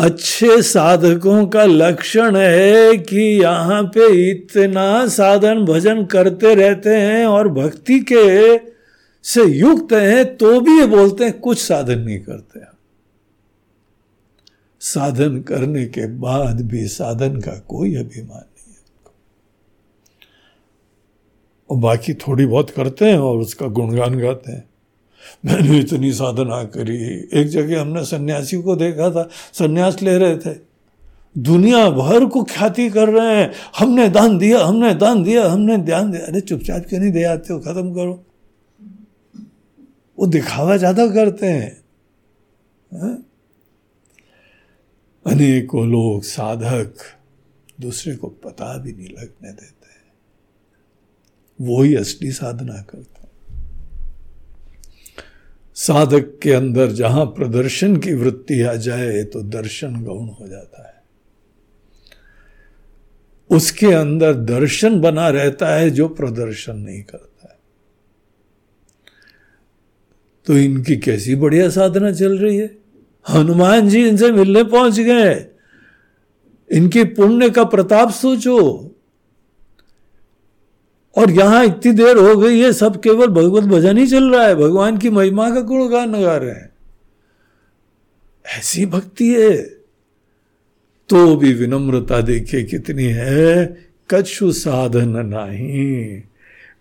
[0.00, 7.48] अच्छे साधकों का लक्षण है कि यहाँ पे इतना साधन भजन करते रहते हैं और
[7.48, 8.58] भक्ति के
[9.22, 12.60] से युक्त हैं तो भी ये बोलते हैं, कुछ साधन नहीं करते
[14.80, 19.12] साधन करने के बाद भी साधन का कोई अभिमान नहीं है
[21.70, 24.69] और बाकी थोड़ी बहुत करते हैं और उसका गुणगान गाते हैं।
[25.46, 26.96] मैंने इतनी साधना करी।
[27.40, 30.70] एक जगह हमने सन्यासी को देखा था, सन्यास ले रहे थे।
[31.38, 36.10] दुनिया भर को ख्याति कर रहे हैं। हमने दान दिया, हमने दान दिया, हमने ध्यान
[36.10, 37.58] दिया। अरे चुपचाप क्यों नहीं दे आते हो?
[37.60, 38.24] खत्म करो।
[40.18, 41.82] वो दिखावा ज़्यादा करते हैं।
[42.94, 43.18] है?
[45.26, 46.94] अनेकों लोग साधक
[47.80, 49.88] दूसरे को पता भी नहीं लगने देते।
[51.60, 53.19] वो ही असली साधना करते
[55.80, 61.02] साधक के अंदर जहाँ प्रदर्शन की वृत्ति आ जाए तो दर्शन गौण हो जाता है।
[63.50, 67.58] उसके अंदर दर्शन बना रहता है जो प्रदर्शन नहीं करता है।
[70.46, 72.78] तो इनकी कैसी बढ़िया साधना चल रही है?
[73.28, 75.46] हनुमान जी इनसे मिलने पहुँच गए।
[76.70, 78.86] इनके पुण्य का प्रताप सोचो।
[81.16, 84.54] और यहाँ इतनी देर हो गई है, सब केवल भगवत भजन ही चल रहा है।
[84.54, 86.70] भगवान की महिमा का गुणगान गा रहे हैं।
[88.58, 89.62] ऐसी भक्ति है।
[91.08, 93.78] तो भी विनम्रता देखिए कितनी है।
[94.10, 96.22] कछु साधन नहीं।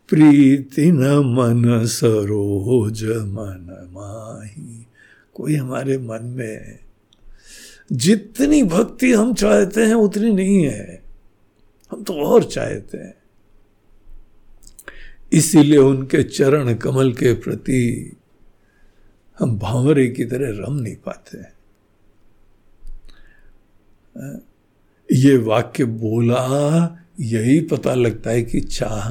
[0.09, 4.87] प्रीति न मन सरोज मन माही।
[5.33, 6.79] कोई हमारे मन में
[7.91, 11.01] जितनी भक्ति हम चाहते हैं, उतनी नहीं है।
[11.91, 13.18] हम तो और चाहते हैं।
[15.33, 18.11] इसीलिए उनके चरण कमल के प्रति
[19.39, 21.53] हम भावरे की तरह रम नहीं पाते हैं।
[25.13, 26.45] ये वाक्य बोला,
[27.19, 29.09] यही पता लगता है कि चाह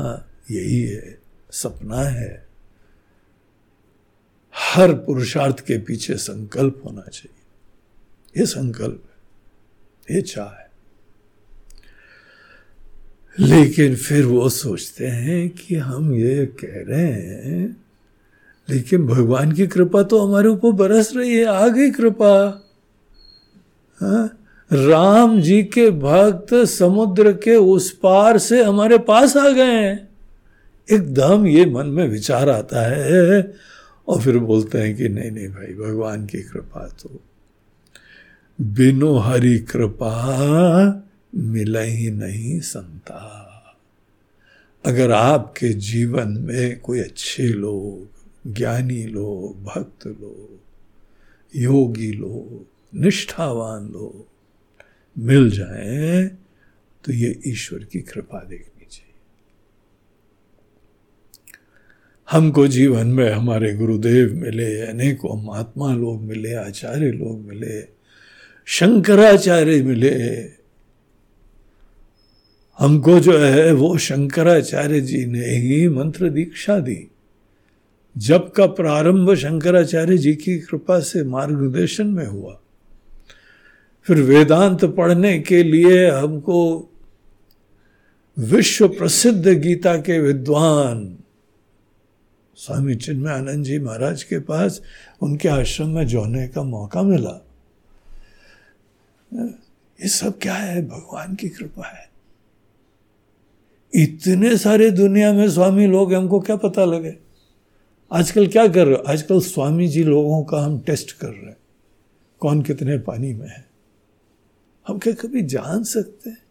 [0.54, 1.18] यही है,
[1.50, 2.48] सपना है।
[4.54, 10.67] हर पुरुषार्थ के पीछे संकल्प होना चाहिए। ये संकल्प है, ये चाह है।
[13.40, 17.76] लेकिन फिर वो सोचते हैं कि हम ये कह रहे हैं,
[18.70, 22.64] लेकिन भगवान की कृपा तो हमारे ऊपर बरस रही है आ गई कृपा
[24.02, 24.30] हा?
[24.72, 30.08] राम जी के भक्त समुद्र के उस पार से हमारे पास आ गए हैं
[30.92, 33.54] एकदम ये मन में विचार आता है
[34.08, 37.20] और फिर बोलते हैं कि नहीं नहीं भाई, भगवान की कृपा तो
[38.60, 41.04] बिनो हरि कृपा
[41.34, 43.44] मिला ही नहीं संता
[44.84, 48.08] अगर आपके जीवन में कोई अच्छे लोग,
[48.54, 50.60] ज्ञानी लोग, भक्त लोग,
[51.56, 52.66] योगी लोग,
[53.00, 54.26] निष्ठावान लोग
[55.22, 56.30] मिल जाए
[57.04, 59.14] तो ये ईश्वर की कृपा देखनी चाहिए।
[62.30, 67.88] हमको जीवन में हमारे गुरुदेव मिले, अनेकों महात्मा लोग मिले, आचार्य लोग मिले,
[68.66, 70.57] शंकराचार्य मिले
[72.78, 77.10] हमको जो है वो शंकराचार्य जी ने ही मंत्र दीक्षा दी।
[78.18, 82.60] जब का प्रारंभ शंकराचार्य जी की कृपा से मार्गदर्शन में हुआ,
[84.02, 86.90] फिर वेदांत पढ़ने के लिए हमको
[88.38, 91.18] विश्व प्रसिद्ध गीता के विद्वान
[92.56, 94.80] स्वामी चिन्मय आनंद जी महाराज के पास
[95.22, 97.44] उनके आश्रम में जोने का मौका मिला।
[99.34, 100.86] ये सब क्या है?
[100.86, 102.07] भगवान की कृपा है।
[103.94, 107.16] इतने सारे दुनिया में स्वामी लोग हमको क्या पता लगे?
[108.12, 109.02] आजकल क्या कर रहे हो?
[109.08, 111.56] आजकल स्वामी जी लोगों का हम टेस्ट कर रहे हैं।
[112.40, 113.68] कौन कितने पानी में है?
[114.88, 116.42] हम क्या कभी जान सकते हैं?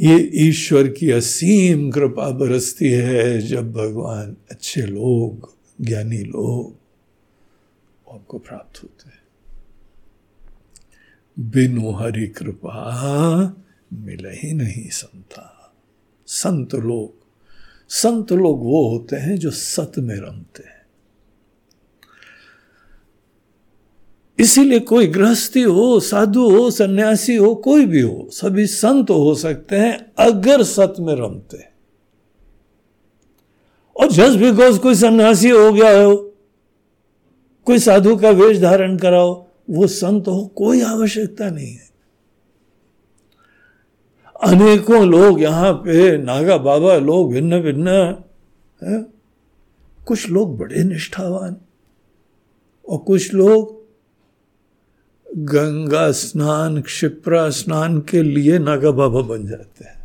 [0.00, 6.76] ये ईश्वर की असीम कृपा बरसती है जब भगवान अच्छे लोग, ज्ञानी लोग
[8.14, 9.18] आपको प्राप्त होते हैं।
[11.38, 13.62] बिनु हरि कृपा।
[13.92, 15.74] मिल ही नहीं संता।
[16.26, 17.26] संत लोग
[17.88, 20.76] संत लोग वो होते हैं जो सत में रमते हैं।
[24.38, 29.76] इसीलिए कोई गृहस्थी हो, साधु हो, सन्यासी हो, कोई भी हो, सभी संत हो सकते
[29.76, 31.64] हैं अगर सत में रमते
[33.96, 36.16] और जस्ट बिकॉज़ कोई सन्यासी हो गया हो,
[37.64, 41.85] कोई साधु का वेश धारण कराओ, वो संत हो, कोई आवश्यकता नहीं है।
[44.44, 47.88] अनेकों लोग यहाँ पे नागा बाबा लोग भिन्न भिन्न
[48.84, 49.06] है?
[50.06, 51.56] कुछ लोग बड़े निष्ठावान
[52.88, 53.74] और कुछ लोग
[55.36, 59.96] गंगा स्नान क्षिप्रा स्नान के लिए नागा बाबा बन जाते हैं।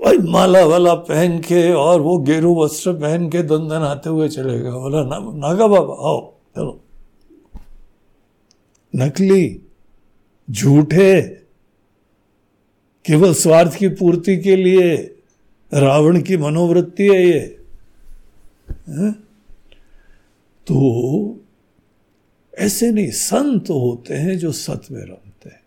[0.00, 4.58] वही माला वाला पहन के और वो गेरू वस्त्र पहन के दंदन आते हुए चले
[4.58, 5.18] गए। बोला ना,
[5.48, 6.80] नागा बाबा आओ चलो।
[8.96, 9.60] नकली
[10.50, 11.38] झूठे
[13.06, 14.96] केवल स्वार्थ की पूर्ति के लिए
[15.74, 17.64] रावण की मनोवृत्ति है ये।
[18.88, 19.12] है?
[20.66, 21.44] तो
[22.58, 25.62] ऐसे नहीं, संत होते हैं जो सत में रमते हैं।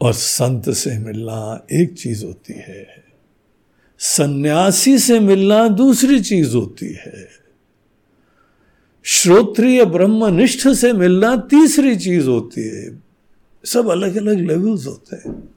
[0.00, 3.04] और संत से मिलना एक चीज़ होती है।
[3.98, 7.28] सन्यासी से मिलना दूसरी चीज़ होती है।
[9.02, 13.03] श्रोत्रिय ब्रह्मनिष्ठ से मिलना तीसरी चीज़ होती है।
[13.64, 15.54] सब अलग अलग लेवल्स होते हैं।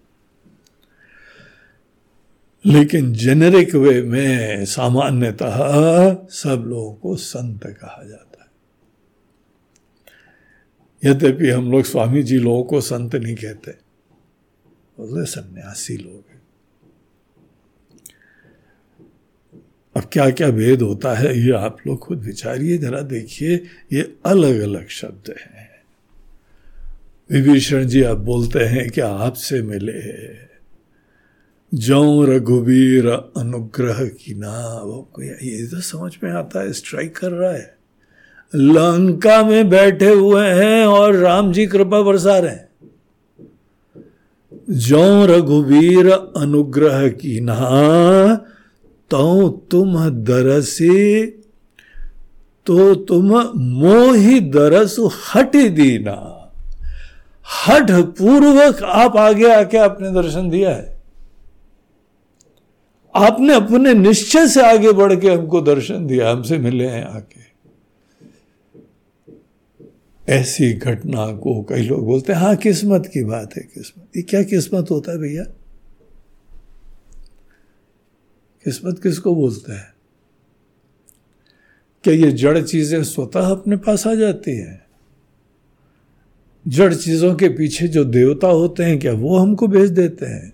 [2.66, 5.58] लेकिन जेनेरिक वे में सामान्यतः
[6.30, 8.48] सब लोगों को संत कहा जाता है।
[11.12, 13.72] यद्यपि हम लोग स्वामी जी लोगों को संत नहीं कहते
[14.98, 16.42] बोले सन्यासी लोग हैं।
[19.98, 23.56] अब क्या क्या भेद होता है, ये आप लोग खुद विचारिए, जरा देखिए,
[23.94, 25.57] ये अलग अलग शब्द हैं।
[27.32, 30.02] विभीषण जी, आप बोलते हैं कि आपसे मिले
[31.74, 37.52] जो रघुबीर अनुग्रह की ना वो ये तो समझ में आता है स्ट्राइक कर रहा
[37.52, 37.78] है।
[38.56, 42.70] लंका में बैठे हुए हैं और राम जी कृपा बरसा रहे हैं।
[44.70, 48.36] जो रघुबीर अनुग्रह की ना
[49.10, 51.26] तो तुम दरसी
[52.66, 53.28] तो तुम
[53.58, 56.34] मोहि दरस हट दीना
[57.48, 60.98] हट पूर्वक आप आगे आके आपने दर्शन दिया है।
[63.16, 67.46] आपने अपने निश्चय से आगे बढ़ के हमको दर्शन दिया, हमसे मिले हैं आके।
[70.34, 74.44] ऐसी घटना को कई लोग बोलते हैं हाँ किस्मत की बात है, किस्मत। ये क्या
[74.44, 75.44] किस्मत होता है भैया?
[78.66, 79.94] किस्मत किसको बोलते हैं?
[82.04, 84.87] क्या ये जड़ चीज़ें स्वतः अपने पास आ जाती हैं?
[86.68, 90.54] जड़ चीज़ों के पीछे जो देवता होते हैं, क्या वो हमको भेज देते हैं?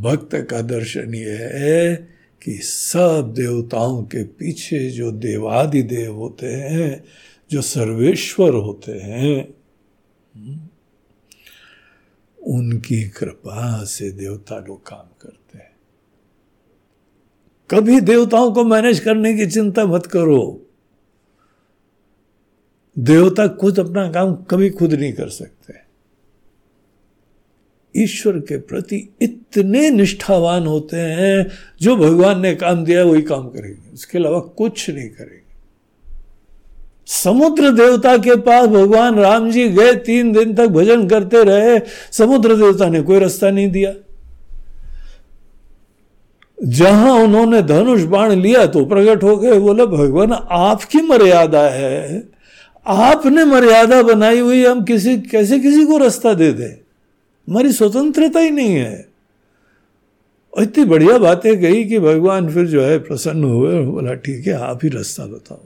[0.00, 1.96] भक्त का दर्शन ये है
[2.42, 7.04] कि सब देवताओं के पीछे जो देवादि देव होते हैं,
[7.50, 9.54] जो सर्वेश्वर होते हैं,
[12.42, 15.76] उनकी कृपा से देवता लोग काम करते हैं।
[17.70, 20.65] कभी देवताओं को मैनेज करने की चिंता मत करो।
[22.98, 25.86] देवता खुद अपना काम कभी खुद नहीं कर सकते।
[28.02, 31.46] ईश्वर के प्रति इतने निष्ठावान होते हैं,
[31.82, 35.46] जो भगवान ने काम दिया वही काम करेंगे। उसके अलावा कुछ नहीं करेंगे।
[37.06, 41.80] समुद्र देवता के पास भगवान राम जी गए, तीन दिन तक भजन करते रहे,
[42.12, 43.94] समुद्र देवता ने कोई रास्ता नहीं दिया।
[46.64, 52.35] जहाँ उन्होंने धनुष बाण लिया तो प्रकट हो गए, बोले, भगवान, आपकी मर्यादा है।
[52.86, 56.80] आपने मर्यादा बनाई हुई, हम किसी, कैसे किसी को रास्ता दे दे?
[57.48, 59.08] हमारी स्वतंत्रता ही नहीं है।
[60.58, 64.80] इतनी बढ़िया बातें कही कि भगवान फिर जो है प्रसन्न हुए बोला, ठीक है, आप
[64.82, 65.60] ही रास्ता बताओ।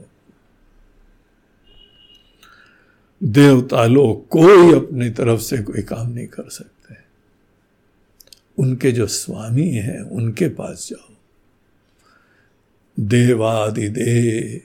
[3.23, 6.95] देवता लोग कोई अपनी तरफ़ से कोई काम नहीं कर सकते।
[8.57, 11.13] उनके जो स्वामी हैं, उनके पास जाओ।
[12.99, 14.61] देवादिदेव।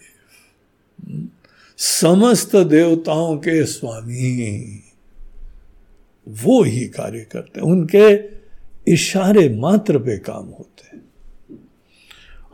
[1.77, 4.83] समस्त देवताओं के स्वामी।
[6.29, 8.37] वो ही कार्य करते हैं। उनके
[8.93, 11.05] इशारे मात्र पे काम होते हैं।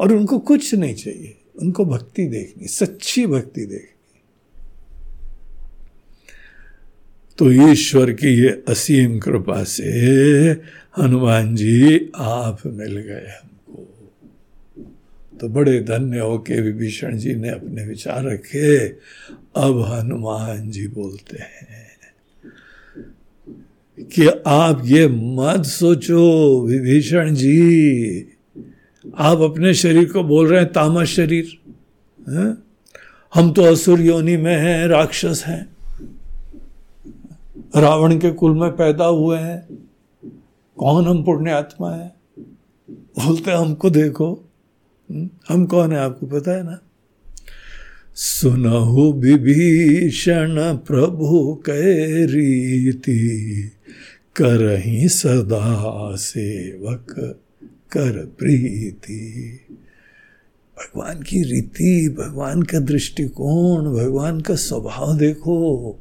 [0.00, 3.88] और उनको कुछ नहीं चाहिए। उनको भक्ति देखनी, सच्ची भक्ति देखनी।
[7.38, 9.90] तो ईश्वर की ये असीम कृपा से
[10.98, 13.51] हनुमान जी आप मिल गए हमको
[15.42, 18.88] तो बड़े धन्य हो के विभीषण जी ने अपने विचार रखे।
[19.56, 21.88] अब हनुमान जी बोलते हैं
[24.04, 28.20] कि आप ये मत सोचो विभीषण जी।
[29.18, 31.58] आप अपने शरीर को बोल रहे हैं तामस शरीर।
[32.30, 32.54] है?
[33.34, 35.76] हम तो असुर योनि में हैं, राक्षस हैं।
[37.76, 39.88] रावण के कुल में पैदा हुए हैं।
[40.76, 42.12] कौन हम पुण्य आत्मा है?
[42.90, 44.48] बोलते हमको देखो।
[45.48, 46.78] हम कौन है आपको पता है ना?
[48.14, 51.80] सुनहु विभीषण प्रभु कह
[52.26, 53.70] रीति
[54.36, 57.38] करही सदा सेवक
[57.92, 59.60] कर प्रीति।
[60.78, 65.98] भगवान की रीति, भगवान का दृष्टिकोण, भगवान का स्वभाव देखो।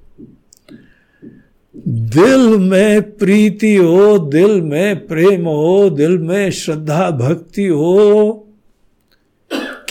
[1.87, 8.47] दिल में प्रीति हो, दिल में प्रेम हो, दिल में श्रद्धा, भक्ति हो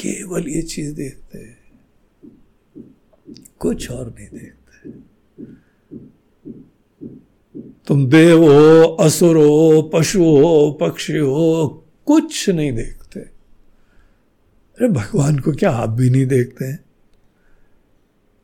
[0.00, 1.60] केवल ये चीज़ देखते हैं।
[3.58, 4.90] कुछ और नहीं देखते।
[7.86, 15.52] तुम देव हो असुर हो पशु हो पक्षी हो कुछ नहीं देखते। अरे भगवान को
[15.52, 16.84] क्या आप भी नहीं देखते हैं?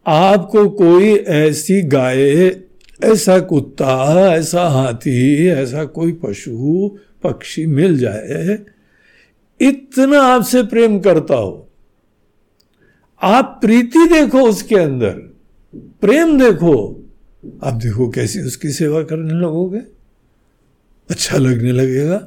[0.06, 2.20] आपको कोई ऐसी गाय,
[3.04, 6.90] ऐसा कुत्ता, ऐसा हाथी, ऐसा कोई पशु,
[7.22, 8.58] पक्षी मिल जाए
[9.60, 11.68] इतना आपसे प्रेम करता हो।
[13.22, 15.10] आप प्रीति देखो उसके अंदर,
[16.00, 16.74] प्रेम देखो।
[17.64, 19.78] आप देखो कैसी उसकी सेवा करने लगोगे।
[21.10, 22.26] अच्छा लगने लगेगा,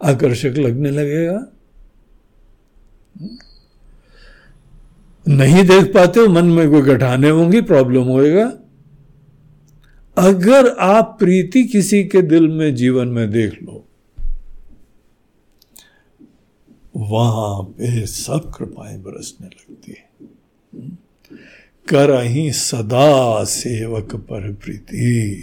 [0.00, 1.46] आकर्षक लगने लगेगा।
[5.28, 8.52] नहीं देख पाते हो, मन में कोई गठाने होंगी प्रॉब्लम होएगा।
[10.16, 13.86] अगर आप प्रीति किसी के दिल में, जीवन में देख लो
[17.00, 20.10] वहाँ पे सब कृपाएँ बरसने लगती है।
[21.88, 25.36] कर ही सदा सेवक पर प्रीति।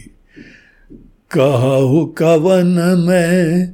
[1.38, 3.68] कहु कवन में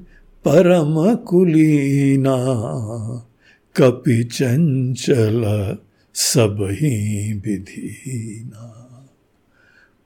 [0.47, 2.35] परम कुलीना।
[3.76, 5.77] कपि चंचल
[6.14, 8.80] सब ही विधीना।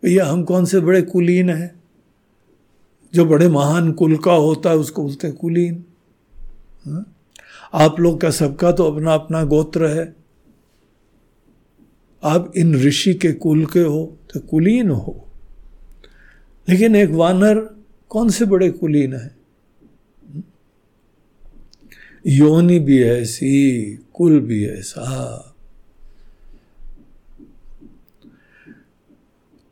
[0.03, 1.83] भैया, हम कौन से बड़े कुलीन हैं?
[3.13, 5.85] जो बड़े महान कुल का होता है, उसको बोलते कुलीन।
[6.85, 7.13] हा?
[7.73, 10.15] आप लोग का सबका तो अपना अपना गोत्र है।
[12.23, 15.27] आप इन ऋषि के कुल के हो तो कुलीन हो।
[16.69, 17.75] लेकिन एक वानर
[18.09, 19.35] कौन से बड़े कुलीन है?
[22.27, 25.43] योनि भी ऐसी कुल भी ऐसा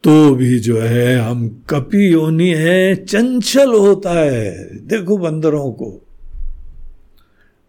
[0.04, 6.05] तो भी जो है, हम कपि योनि है, चंचल होता है। देखो बंदरों को।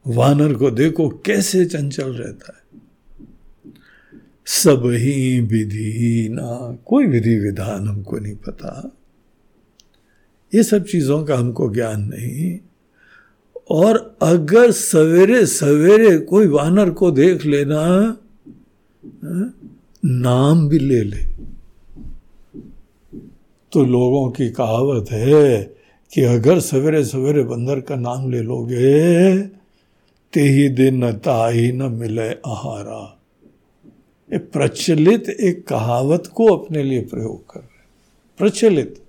[0.07, 2.67] वानर को देखो कैसे चंचल रहता है।
[4.47, 8.97] सब ही विधि ना, कोई विधि विधान हमको नहीं पता।
[10.55, 12.59] ये सब चीज़ों का हमको ज्ञान नहीं।
[13.71, 18.17] और अगर सवेरे सवेरे कोई वानर को देख लेना,
[20.05, 21.25] नाम भी ले ले।
[23.73, 25.63] तो लोगों की कहावत है
[26.15, 29.56] कि अगर सवेरे सवेरे बंदर का नाम ले लोगे
[30.33, 33.21] ते ही दिन ताई न मिले आहारा।
[34.33, 37.85] ये प्रचलित एक कहावत को अपने लिए प्रयोग कर रहे
[38.39, 39.03] प्रचलित,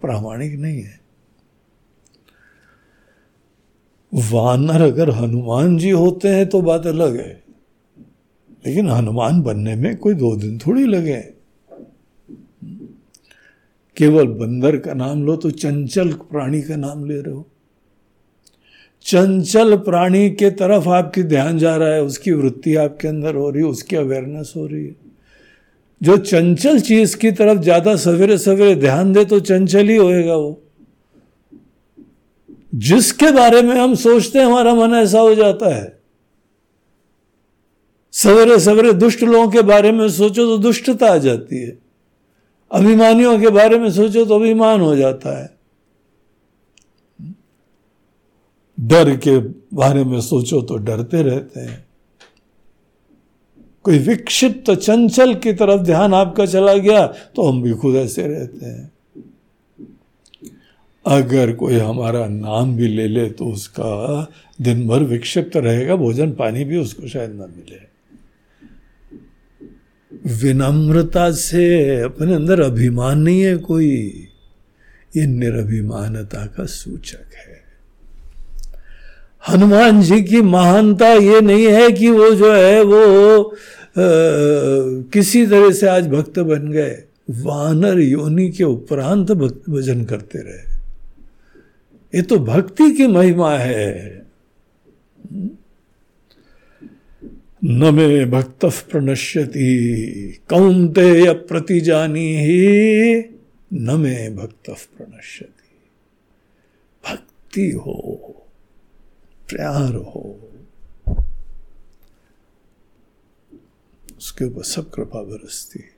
[0.00, 1.00] प्रामाणिक नहीं है।
[4.12, 7.42] वानर अगर हनुमान जी होते हैं तो बात अलग है।
[8.66, 11.16] लेकिन हनुमान बनने में कोई दो दिन थोड़ी लगे
[13.96, 17.48] केवल बंदर का नाम लो तो चंचल प्राणी का नाम ले रहे हो।
[19.06, 23.62] चंचल प्राणी के तरफ़ आपकी ध्यान जा रहा है, उसकी वृत्ति आपके अंदर हो रही
[23.62, 24.96] है, उसकी अवेयरनेस हो रही है।
[26.02, 30.62] जो चंचल चीज़ की तरफ़ ज़्यादा सवेरे सवेरे ध्यान दे तो चंचल ही होएगा वो।
[32.74, 35.98] जिसके बारे में हम सोचते हैं, हमारा मन ऐसा हो जाता है।
[38.12, 41.78] सवेरे सवेरे दुष्ट लोगों के बारे में सोचो तो दुष्टता आ जाती है।
[42.72, 45.53] अभिमानियों के बारे में सोचो तो अभिमान हो जाता है।
[48.78, 49.38] डर के
[49.76, 51.84] बारे में सोचो तो डरते रहते हैं।
[53.84, 58.66] कोई विक्षिप्त चंचल की तरफ़ ध्यान आपका चला गया तो हम भी खुद ऐसे रहते
[58.66, 58.92] हैं।
[61.06, 66.64] अगर कोई हमारा नाम भी ले ले तो उसका दिन भर विक्षिप्त रहेगा, भोजन पानी
[66.64, 67.82] भी उसको शायद ना मिले।
[70.34, 73.90] विनम्रता से अपने अंदर अभिमान नहीं है कोई।
[75.16, 77.53] ये निरभिमानता का सूचक है।
[79.48, 84.02] हनुमान जी की महानता ये नहीं है कि वो जो है वो आ,
[85.12, 90.74] किसी तरह से आज भक्त बन गए। वानर योनि के उपरांत भक्त भजन करते रहे।
[92.14, 94.26] ये तो भक्ति की महिमा है।
[97.64, 99.68] न मे भक्त प्रणश्यति
[100.48, 103.24] कौंते प्रति जानी ही
[103.72, 105.68] न मे भक्त प्रणश्यति।
[107.10, 108.33] भक्ति हो।
[109.48, 110.50] प्यार हो।
[114.18, 115.94] उसके ऊपर सब कृपा बरसती है।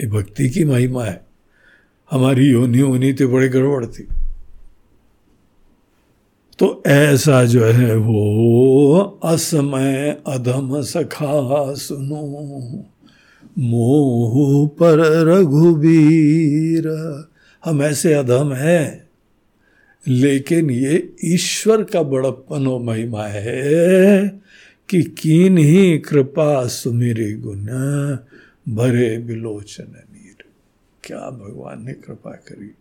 [0.00, 1.26] ये भक्ति की महिमा है।
[2.10, 4.08] हमारी योनि होनी तो बड़ी गड़बड़ थी
[6.58, 12.84] तो ऐसा जो है वो असमय अधम सखा सुनो।
[13.58, 16.88] मोह पर रघुबीर,
[17.64, 19.07] हम ऐसे अधम हैं।
[20.08, 24.28] लेकिन ये ईश्वर का बड़प्पन महिमा है
[24.88, 27.66] कि कीन ही कृपा सुमिरी गुण,
[28.74, 30.44] भरे बिलोचन नीर।
[31.04, 32.74] क्या भगवान ने कृपा करी?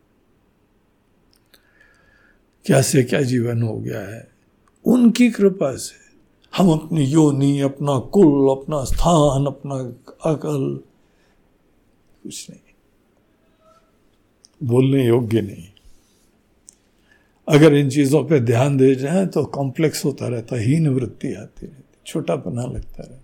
[2.66, 4.28] क्या से क्या जीवन हो गया है?
[4.86, 6.08] उनकी कृपा से।
[6.58, 9.76] हम अपनी योनि, अपना कुल, अपना स्थान, अपना
[10.32, 10.80] अकल,
[12.24, 12.74] कुछ नहीं।
[14.64, 15.68] बोलने योग्य नहीं।
[17.48, 21.84] अगर इन चीज़ों पे ध्यान दे जाए तो कॉम्प्लेक्स होता रहता हीन वृत्ति आती रहती
[22.06, 23.24] छोटा पना लगता रहता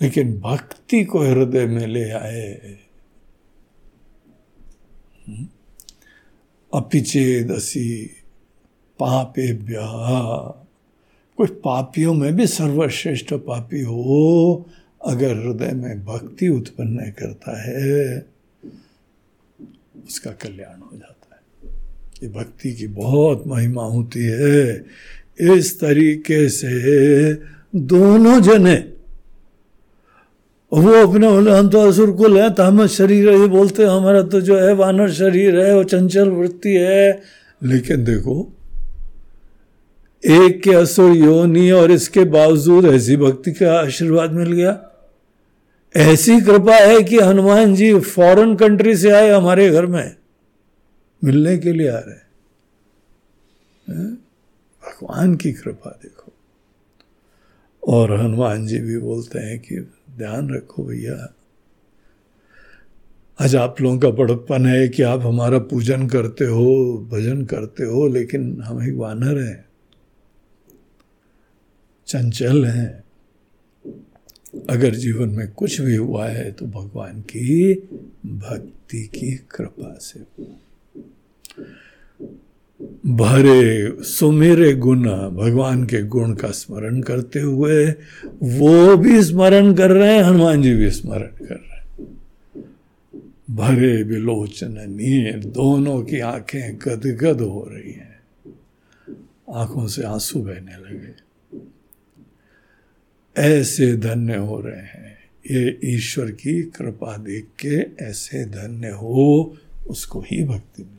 [0.00, 2.76] लेकिन भक्ति को हृदय में ले आए
[5.26, 5.46] हम्म,
[6.72, 7.88] अपिचेदसी
[8.98, 9.52] पापे
[11.38, 14.66] कोई पापियों में भी सर्वश्रेष्ठ पापी हो
[15.06, 18.18] अगर हृदय में भक्ति उत्पन्न करता है
[20.06, 21.15] उसका कल्याण हो जाता
[22.22, 24.84] ये भक्ति की बहुत महिमा होती है।
[25.54, 27.34] इस तरीके से
[27.76, 28.74] दोनों जने,
[30.72, 34.40] वो अपने बोले हम तो असुर कुल है तामस शरीर ये बोलते हैं, हमारा तो
[34.40, 37.22] जो है वानर शरीर है, वो चंचल वृत्ति है।
[37.62, 38.52] लेकिन देखो,
[40.22, 44.78] एक के असुर योनि और इसके बावजूद ऐसी भक्ति का आशीर्वाद मिल गया।
[45.94, 50.16] ऐसी कृपा है कि हनुमान जी फॉरेन कंट्री से आए हमारे घर में।
[51.24, 52.26] मिलने के लिए आ रहे
[54.82, 56.32] भगवान की कृपा देखो।
[57.88, 59.80] और हनुमान जी भी बोलते हैं कि
[60.16, 61.34] ध्यान रखो भैया।
[63.40, 68.06] आज आप लोगों का बड़प्पन है कि आप हमारा पूजन करते हो, भजन करते हो,
[68.06, 69.68] लेकिन हम एक वानर हैं।
[72.06, 73.04] चंचल हैं।
[74.70, 77.74] अगर जीवन में कुछ भी हुआ है तो भगवान की
[78.26, 80.20] भक्ति की कृपा से।
[83.06, 87.90] भरे सुमेरे गुण भगवान के गुण का स्मरण करते हुए,
[88.42, 92.14] वो भी स्मरण कर रहे हैं, हनुमान जी भी स्मरण कर रहे हैं।
[93.50, 98.20] भरे विलोचन नीर दोनों की आँखें गदगद हो रही हैं।
[99.54, 101.26] आँखों से आँसू बहने लगे।
[103.42, 105.18] ऐसे धन्य हो रहे हैं,
[105.50, 109.56] ये ईश्वर की कृपा देख के ऐसे धन्य हो,
[109.86, 110.95] उसको ही भक्ति है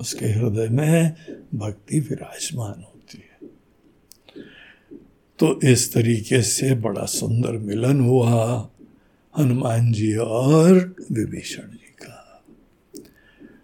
[0.00, 1.14] उसके हृदय में
[1.54, 3.48] भक्ति विराजमान होती है।
[5.38, 8.70] तो इस तरीके से बड़ा सुंदर मिलन हुआ
[9.38, 12.42] हनुमान जी और विभीषण जी का।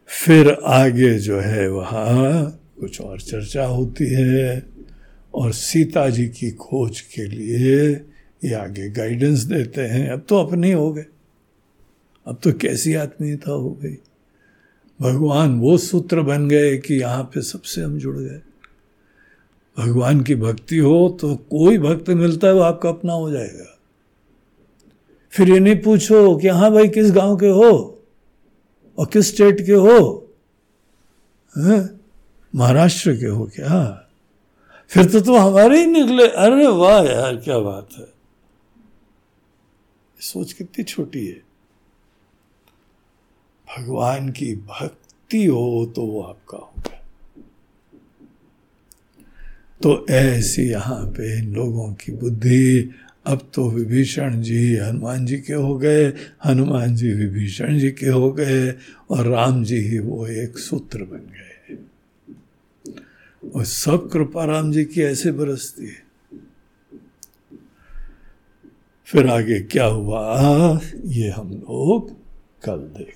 [0.07, 4.67] फिर आगे जो है वहाँ कुछ और चर्चा होती है
[5.35, 7.91] और सीता जी की खोज के लिए
[8.45, 11.07] ये आगे गाइडेंस देते हैं। अब तो अपने हो गए।
[12.27, 13.97] अब तो कैसी आत्मीयता हो गई?
[15.01, 18.41] भगवान वो सूत्र बन गए कि यहाँ पे सबसे हम जुड़ गए।
[19.77, 23.73] भगवान की भक्ति हो तो कोई भक्त मिलता है वो आपका अपना हो जाएगा।
[25.33, 27.73] फिर ये नहीं पूछो कि हाँ भाई किस गाँव के हो
[28.99, 30.23] और किस स्टेट के हो?
[32.55, 34.09] महाराष्ट्र के हो क्या?
[34.91, 38.07] फिर तो तुम हमारे ही निकले। अरे वाह यार, क्या बात है।
[40.21, 41.46] सोच कितनी छोटी है।
[43.69, 46.95] भगवान की भक्ति हो तो वो आपका होगा।
[49.83, 52.91] तो ऐसी यहाँ पे लोगों की बुद्धि,
[53.27, 56.07] अब तो विभीषण जी हनुमान जी के हो गए,
[56.45, 58.71] हनुमान जी विभीषण जी के हो गए,
[59.11, 61.77] और राम जी ही वो एक सूत्र बन गए
[63.51, 66.05] और सब कृपा राम जी की ऐसे बरसती है।
[69.09, 70.81] फिर आगे क्या हुआ?
[71.07, 72.11] ये हम लोग
[72.65, 73.16] कल देखते हैं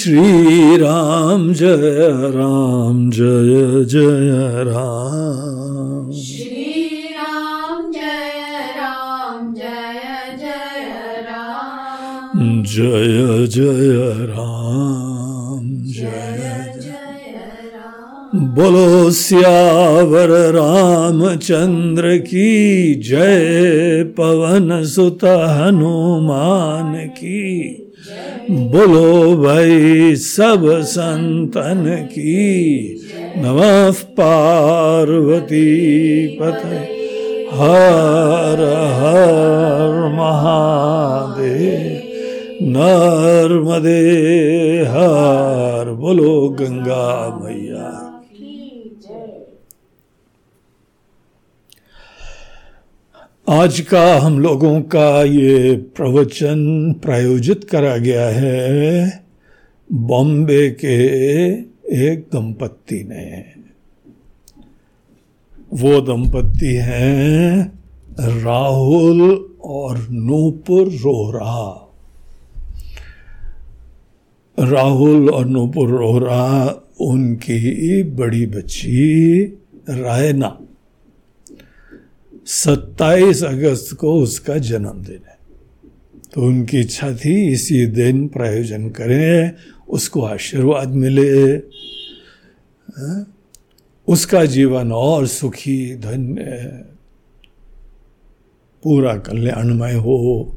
[0.00, 1.76] श्री राम जय
[2.08, 8.14] राम जय जय राम। श्री राम जय
[8.76, 16.46] राम। जय जय राम। जय जय राम। जय
[18.34, 27.89] बोलो सियावर रामचंद्र की जय पवन सुत हनुमान की।
[28.50, 33.00] बोलो भाई सब संतन की
[33.36, 35.66] नमः पार्वती
[36.42, 36.78] पते
[37.54, 38.62] हर
[38.98, 42.00] हर महादेव
[42.62, 44.02] नर्मदे
[44.88, 47.99] हर बोलो गंगा मैया।
[53.50, 59.24] आज का हम लोगों का ये प्रवचन प्रायोजित करा गया है
[59.92, 60.94] बॉम्बे के
[62.10, 63.44] एक दंपत्ति ने।
[65.72, 67.72] वो दंपत्ति हैं
[68.20, 71.90] राहुल और नूपुर रोहरा।
[74.58, 79.44] राहुल और नूपुर रोहरा, उनकी बड़ी बच्ची
[79.90, 80.58] रायना।
[82.50, 85.38] सत्ताईस अगस्त को उसका जन्मदिन है।
[86.34, 89.52] तो उनकी इच्छा थी इसी दिन प्रायोजन करें,
[89.88, 91.52] उसको आशीर्वाद मिले।
[92.92, 93.36] हाँ?
[94.08, 96.42] उसका जीवन और सुखी, धन्य,
[98.82, 100.56] पूरा कल्याणमय हो।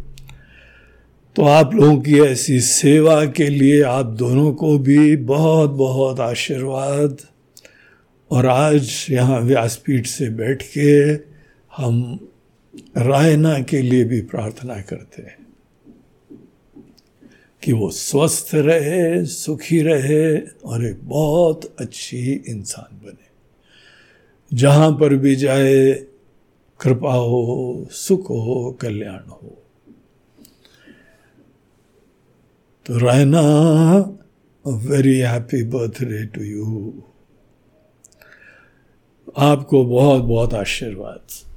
[1.36, 7.18] तो आप लोगों की ऐसी सेवा के लिए आप दोनों को भी बहुत बहुत आशीर्वाद।
[8.32, 11.16] और आज यहाँ व्यासपीठ से बैठ के
[11.78, 12.28] हम
[12.98, 15.46] रायना के लिए भी प्रार्थना करते हैं
[17.64, 23.30] कि वो स्वस्थ रहे, सुखी रहे और एक बहुत अच्छी इंसान बने।
[24.58, 25.94] जहाँ पर भी जाए,
[26.80, 29.64] कृपा हो, सुख हो, कल्याण हो।
[32.86, 33.42] तो Raina
[34.68, 36.94] very happy birthday to you
[39.38, 41.53] आपको बहुत बहुत आशीर्वाद।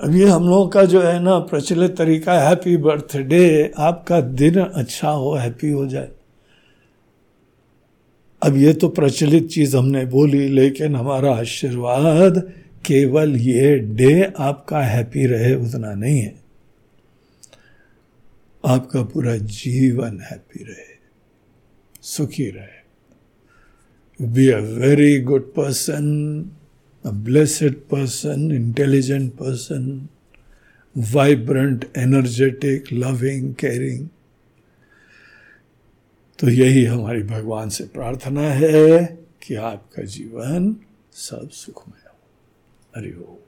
[0.00, 5.10] अब ये हम लोगों का जो है ना प्रचलित तरीका हैप्पी बर्थडे आपका दिन अच्छा
[5.10, 6.08] हो, हैप्पी हो जाए।
[8.42, 12.38] अब ये तो प्रचलित चीज़ हमने बोली, लेकिन हमारा आशीर्वाद
[12.86, 16.34] केवल ये डे आपका हैप्पी रहे उतना नहीं है।
[18.64, 20.94] आपका पूरा जीवन हैप्पी रहे,
[22.02, 22.76] सुखी रहे।
[24.20, 26.06] Be a very good person
[27.08, 30.08] a blessed person, intelligent person,
[30.94, 34.10] vibrant, energetic, loving, caring.
[36.38, 39.04] तो यही हमारी भगवान से प्रार्थना है
[39.42, 40.74] कि आपका जीवन
[41.12, 42.18] सब सुखमय हो
[42.96, 43.47] हरिओम